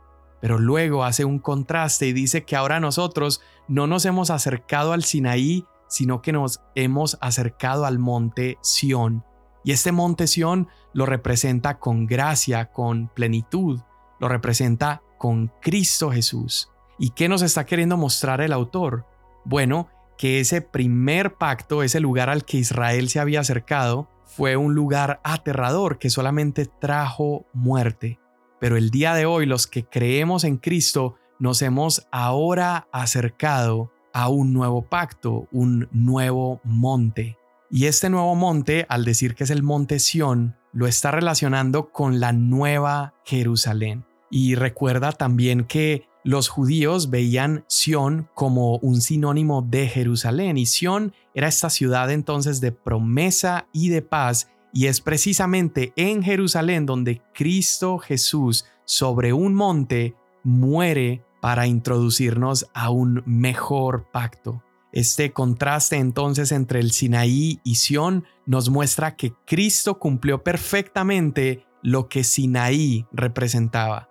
Pero 0.40 0.60
luego 0.60 1.02
hace 1.02 1.24
un 1.24 1.40
contraste 1.40 2.06
y 2.06 2.12
dice 2.12 2.44
que 2.44 2.54
ahora 2.54 2.78
nosotros 2.78 3.40
no 3.66 3.88
nos 3.88 4.04
hemos 4.04 4.30
acercado 4.30 4.92
al 4.92 5.02
Sinaí, 5.02 5.66
sino 5.88 6.22
que 6.22 6.32
nos 6.32 6.60
hemos 6.74 7.18
acercado 7.20 7.86
al 7.86 7.98
monte 7.98 8.58
Sión. 8.62 9.24
Y 9.64 9.72
este 9.72 9.92
monte 9.92 10.26
Sión 10.26 10.68
lo 10.92 11.06
representa 11.06 11.78
con 11.78 12.06
gracia, 12.06 12.72
con 12.72 13.08
plenitud, 13.08 13.80
lo 14.20 14.28
representa 14.28 15.02
con 15.18 15.52
Cristo 15.60 16.10
Jesús. 16.10 16.70
¿Y 16.98 17.10
qué 17.10 17.28
nos 17.28 17.42
está 17.42 17.66
queriendo 17.66 17.96
mostrar 17.96 18.40
el 18.40 18.52
autor? 18.52 19.06
Bueno, 19.44 19.88
que 20.16 20.40
ese 20.40 20.62
primer 20.62 21.34
pacto, 21.34 21.82
ese 21.82 22.00
lugar 22.00 22.30
al 22.30 22.44
que 22.44 22.58
Israel 22.58 23.08
se 23.08 23.20
había 23.20 23.40
acercado, 23.40 24.08
fue 24.24 24.56
un 24.56 24.74
lugar 24.74 25.20
aterrador 25.24 25.98
que 25.98 26.10
solamente 26.10 26.66
trajo 26.66 27.46
muerte. 27.52 28.18
Pero 28.60 28.76
el 28.76 28.90
día 28.90 29.14
de 29.14 29.26
hoy 29.26 29.46
los 29.46 29.66
que 29.66 29.84
creemos 29.84 30.44
en 30.44 30.56
Cristo 30.56 31.16
nos 31.38 31.60
hemos 31.62 32.06
ahora 32.10 32.88
acercado 32.92 33.92
a 34.16 34.30
un 34.30 34.54
nuevo 34.54 34.80
pacto, 34.80 35.46
un 35.52 35.90
nuevo 35.92 36.62
monte. 36.64 37.36
Y 37.70 37.84
este 37.84 38.08
nuevo 38.08 38.34
monte, 38.34 38.86
al 38.88 39.04
decir 39.04 39.34
que 39.34 39.44
es 39.44 39.50
el 39.50 39.62
monte 39.62 39.98
Sión, 39.98 40.56
lo 40.72 40.86
está 40.86 41.10
relacionando 41.10 41.92
con 41.92 42.18
la 42.18 42.32
nueva 42.32 43.12
Jerusalén. 43.26 44.06
Y 44.30 44.54
recuerda 44.54 45.12
también 45.12 45.64
que 45.64 46.08
los 46.24 46.48
judíos 46.48 47.10
veían 47.10 47.66
Sión 47.68 48.30
como 48.34 48.78
un 48.78 49.02
sinónimo 49.02 49.60
de 49.60 49.86
Jerusalén 49.86 50.56
y 50.56 50.64
Sión 50.64 51.12
era 51.34 51.48
esta 51.48 51.68
ciudad 51.68 52.10
entonces 52.10 52.62
de 52.62 52.72
promesa 52.72 53.68
y 53.70 53.90
de 53.90 54.00
paz 54.00 54.48
y 54.72 54.86
es 54.86 55.02
precisamente 55.02 55.92
en 55.94 56.22
Jerusalén 56.22 56.86
donde 56.86 57.20
Cristo 57.34 57.98
Jesús 57.98 58.64
sobre 58.86 59.34
un 59.34 59.54
monte 59.54 60.16
muere 60.42 61.22
para 61.40 61.66
introducirnos 61.66 62.66
a 62.74 62.90
un 62.90 63.22
mejor 63.26 64.10
pacto. 64.12 64.62
Este 64.92 65.32
contraste 65.32 65.96
entonces 65.96 66.52
entre 66.52 66.80
el 66.80 66.90
Sinaí 66.90 67.60
y 67.64 67.74
Sión 67.74 68.24
nos 68.46 68.70
muestra 68.70 69.16
que 69.16 69.34
Cristo 69.46 69.98
cumplió 69.98 70.42
perfectamente 70.42 71.66
lo 71.82 72.08
que 72.08 72.24
Sinaí 72.24 73.06
representaba. 73.12 74.08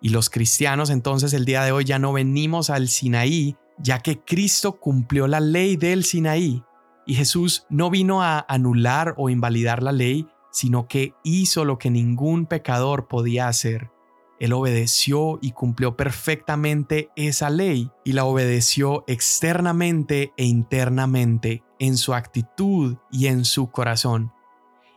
Y 0.00 0.10
los 0.10 0.30
cristianos 0.30 0.90
entonces 0.90 1.32
el 1.32 1.44
día 1.44 1.64
de 1.64 1.72
hoy 1.72 1.84
ya 1.84 1.98
no 1.98 2.12
venimos 2.12 2.70
al 2.70 2.88
Sinaí, 2.88 3.56
ya 3.78 3.98
que 4.00 4.20
Cristo 4.20 4.80
cumplió 4.80 5.26
la 5.26 5.40
ley 5.40 5.76
del 5.76 6.04
Sinaí. 6.04 6.62
Y 7.06 7.14
Jesús 7.14 7.66
no 7.68 7.90
vino 7.90 8.22
a 8.22 8.44
anular 8.48 9.14
o 9.16 9.28
invalidar 9.28 9.82
la 9.82 9.92
ley, 9.92 10.26
sino 10.50 10.88
que 10.88 11.14
hizo 11.22 11.64
lo 11.64 11.78
que 11.78 11.90
ningún 11.90 12.46
pecador 12.46 13.06
podía 13.08 13.48
hacer. 13.48 13.90
Él 14.38 14.52
obedeció 14.52 15.38
y 15.40 15.52
cumplió 15.52 15.96
perfectamente 15.96 17.10
esa 17.16 17.50
ley 17.50 17.90
y 18.04 18.12
la 18.12 18.24
obedeció 18.24 19.04
externamente 19.06 20.32
e 20.36 20.44
internamente, 20.44 21.62
en 21.78 21.96
su 21.96 22.14
actitud 22.14 22.96
y 23.10 23.26
en 23.26 23.44
su 23.44 23.70
corazón. 23.70 24.32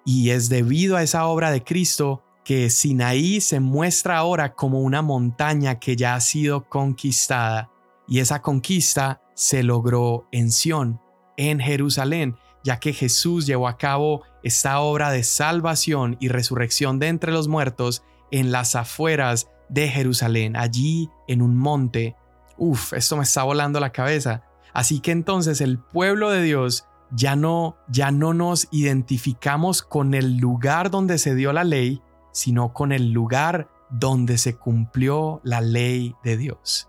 Y 0.05 0.31
es 0.31 0.49
debido 0.49 0.97
a 0.97 1.03
esa 1.03 1.25
obra 1.27 1.51
de 1.51 1.63
Cristo 1.63 2.23
que 2.43 2.69
Sinaí 2.69 3.41
se 3.41 3.59
muestra 3.59 4.17
ahora 4.17 4.55
como 4.55 4.79
una 4.79 5.01
montaña 5.01 5.79
que 5.79 5.95
ya 5.95 6.15
ha 6.15 6.21
sido 6.21 6.67
conquistada, 6.67 7.69
y 8.07 8.19
esa 8.19 8.41
conquista 8.41 9.21
se 9.35 9.61
logró 9.61 10.27
en 10.31 10.51
Sión, 10.51 10.99
en 11.37 11.59
Jerusalén, 11.59 12.37
ya 12.63 12.79
que 12.79 12.91
Jesús 12.91 13.45
llevó 13.45 13.67
a 13.67 13.77
cabo 13.77 14.23
esta 14.43 14.79
obra 14.79 15.11
de 15.11 15.23
salvación 15.23 16.17
y 16.19 16.27
resurrección 16.29 16.99
de 16.99 17.07
entre 17.07 17.31
los 17.31 17.47
muertos 17.47 18.03
en 18.31 18.51
las 18.51 18.75
afueras 18.75 19.49
de 19.69 19.87
Jerusalén, 19.87 20.55
allí 20.55 21.09
en 21.27 21.41
un 21.41 21.57
monte. 21.57 22.15
Uf, 22.57 22.93
esto 22.93 23.17
me 23.17 23.23
está 23.23 23.43
volando 23.43 23.79
la 23.79 23.91
cabeza. 23.91 24.43
Así 24.73 24.99
que 24.99 25.11
entonces 25.11 25.61
el 25.61 25.79
pueblo 25.79 26.29
de 26.29 26.41
Dios 26.41 26.85
ya 27.11 27.35
no 27.35 27.77
ya 27.87 28.11
no 28.11 28.33
nos 28.33 28.67
identificamos 28.71 29.81
con 29.81 30.13
el 30.13 30.37
lugar 30.37 30.91
donde 30.91 31.17
se 31.17 31.35
dio 31.35 31.53
la 31.53 31.63
ley, 31.63 32.01
sino 32.31 32.73
con 32.73 32.91
el 32.91 33.11
lugar 33.11 33.69
donde 33.89 34.37
se 34.37 34.55
cumplió 34.55 35.41
la 35.43 35.61
ley 35.61 36.15
de 36.23 36.37
Dios. 36.37 36.87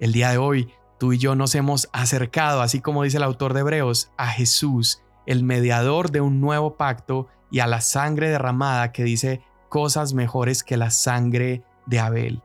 El 0.00 0.12
día 0.12 0.30
de 0.30 0.38
hoy 0.38 0.72
tú 0.98 1.12
y 1.12 1.18
yo 1.18 1.34
nos 1.34 1.54
hemos 1.54 1.88
acercado, 1.92 2.62
así 2.62 2.80
como 2.80 3.02
dice 3.02 3.18
el 3.18 3.22
autor 3.22 3.54
de 3.54 3.60
Hebreos, 3.60 4.10
a 4.16 4.28
Jesús, 4.28 5.02
el 5.26 5.44
mediador 5.44 6.10
de 6.10 6.20
un 6.20 6.40
nuevo 6.40 6.76
pacto 6.76 7.28
y 7.50 7.60
a 7.60 7.66
la 7.66 7.80
sangre 7.80 8.28
derramada 8.28 8.92
que 8.92 9.04
dice 9.04 9.42
cosas 9.68 10.14
mejores 10.14 10.62
que 10.62 10.76
la 10.76 10.90
sangre 10.90 11.62
de 11.86 12.00
Abel. 12.00 12.42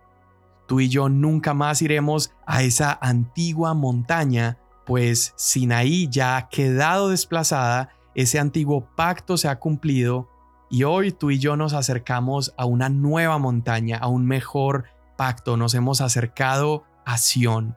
Tú 0.67 0.79
y 0.79 0.89
yo 0.89 1.09
nunca 1.09 1.53
más 1.53 1.81
iremos 1.81 2.33
a 2.45 2.63
esa 2.63 2.97
antigua 3.01 3.73
montaña, 3.73 4.57
pues 4.85 5.33
Sinaí 5.35 6.07
ya 6.09 6.37
ha 6.37 6.49
quedado 6.49 7.09
desplazada, 7.09 7.89
ese 8.15 8.39
antiguo 8.39 8.87
pacto 8.95 9.37
se 9.37 9.47
ha 9.47 9.59
cumplido 9.59 10.29
y 10.69 10.83
hoy 10.83 11.11
tú 11.11 11.31
y 11.31 11.39
yo 11.39 11.57
nos 11.57 11.73
acercamos 11.73 12.53
a 12.57 12.65
una 12.65 12.87
nueva 12.87 13.37
montaña, 13.37 13.97
a 13.97 14.07
un 14.07 14.25
mejor 14.25 14.85
pacto, 15.17 15.57
nos 15.57 15.73
hemos 15.73 15.99
acercado 15.99 16.85
a 17.05 17.17
Sión. 17.17 17.75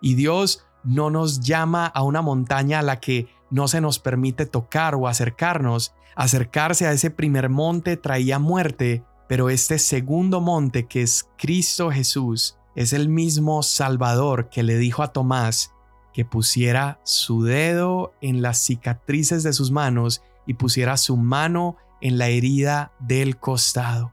Y 0.00 0.14
Dios 0.14 0.64
no 0.84 1.10
nos 1.10 1.40
llama 1.40 1.86
a 1.86 2.02
una 2.02 2.22
montaña 2.22 2.78
a 2.78 2.82
la 2.82 3.00
que 3.00 3.28
no 3.50 3.68
se 3.68 3.80
nos 3.80 3.98
permite 3.98 4.46
tocar 4.46 4.94
o 4.94 5.08
acercarnos. 5.08 5.94
Acercarse 6.16 6.86
a 6.86 6.92
ese 6.92 7.10
primer 7.10 7.48
monte 7.48 7.96
traía 7.96 8.38
muerte, 8.38 9.04
pero 9.28 9.50
este 9.50 9.78
segundo 9.78 10.40
monte 10.40 10.86
que 10.86 11.02
es 11.02 11.28
Cristo 11.36 11.90
Jesús 11.90 12.56
es 12.74 12.92
el 12.92 13.08
mismo 13.08 13.62
Salvador 13.62 14.48
que 14.48 14.62
le 14.62 14.76
dijo 14.76 15.02
a 15.02 15.12
Tomás 15.12 15.72
que 16.12 16.24
pusiera 16.24 17.00
su 17.02 17.42
dedo 17.42 18.14
en 18.20 18.40
las 18.40 18.58
cicatrices 18.58 19.42
de 19.42 19.52
sus 19.52 19.72
manos 19.72 20.22
y 20.46 20.54
pusiera 20.54 20.96
su 20.96 21.16
mano 21.16 21.76
en 22.00 22.18
la 22.18 22.28
herida 22.28 22.92
del 23.00 23.36
costado. 23.36 24.12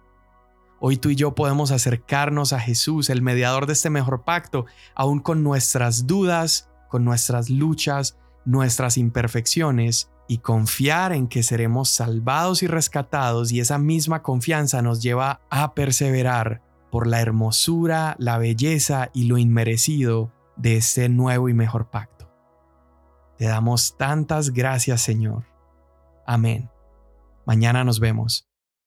Hoy 0.80 0.98
tú 0.98 1.10
y 1.10 1.15
yo 1.15 1.36
podemos 1.36 1.70
acercarnos 1.70 2.54
a 2.54 2.60
Jesús, 2.60 3.12
el 3.12 3.22
mediador 3.22 3.67
de 3.67 3.74
este 3.74 3.91
mejor 3.91 4.24
pacto, 4.24 4.65
aún 4.96 5.20
con 5.20 5.44
nuestras 5.44 6.08
dudas, 6.08 6.70
con 6.89 7.06
nuestras 7.06 7.52
luchas, 7.52 8.17
nuestras 8.46 8.98
imperfecciones, 8.98 10.12
y 10.32 10.38
confiar 10.38 11.12
en 11.12 11.28
que 11.28 11.44
seremos 11.44 11.90
salvados 11.90 12.64
y 12.64 12.68
rescatados 12.68 13.52
y 13.52 13.60
esa 13.60 13.78
misma 13.78 14.24
confianza 14.24 14.82
nos 14.82 15.02
lleva 15.02 15.42
a 15.50 15.74
perseverar 15.74 16.62
por 16.90 17.06
la 17.06 17.20
hermosura, 17.20 18.16
la 18.18 18.38
belleza 18.38 19.10
y 19.14 19.26
lo 19.26 19.38
inmerecido 19.38 20.32
de 20.56 20.78
este 20.78 21.10
nuevo 21.10 21.50
y 21.50 21.54
mejor 21.54 21.90
pacto. 21.90 22.32
Te 23.38 23.44
damos 23.44 23.98
tantas 23.98 24.52
gracias 24.52 25.02
Señor. 25.02 25.44
Amén. 26.26 26.70
Mañana 27.46 27.84
nos 27.84 28.00
vemos. 28.00 28.51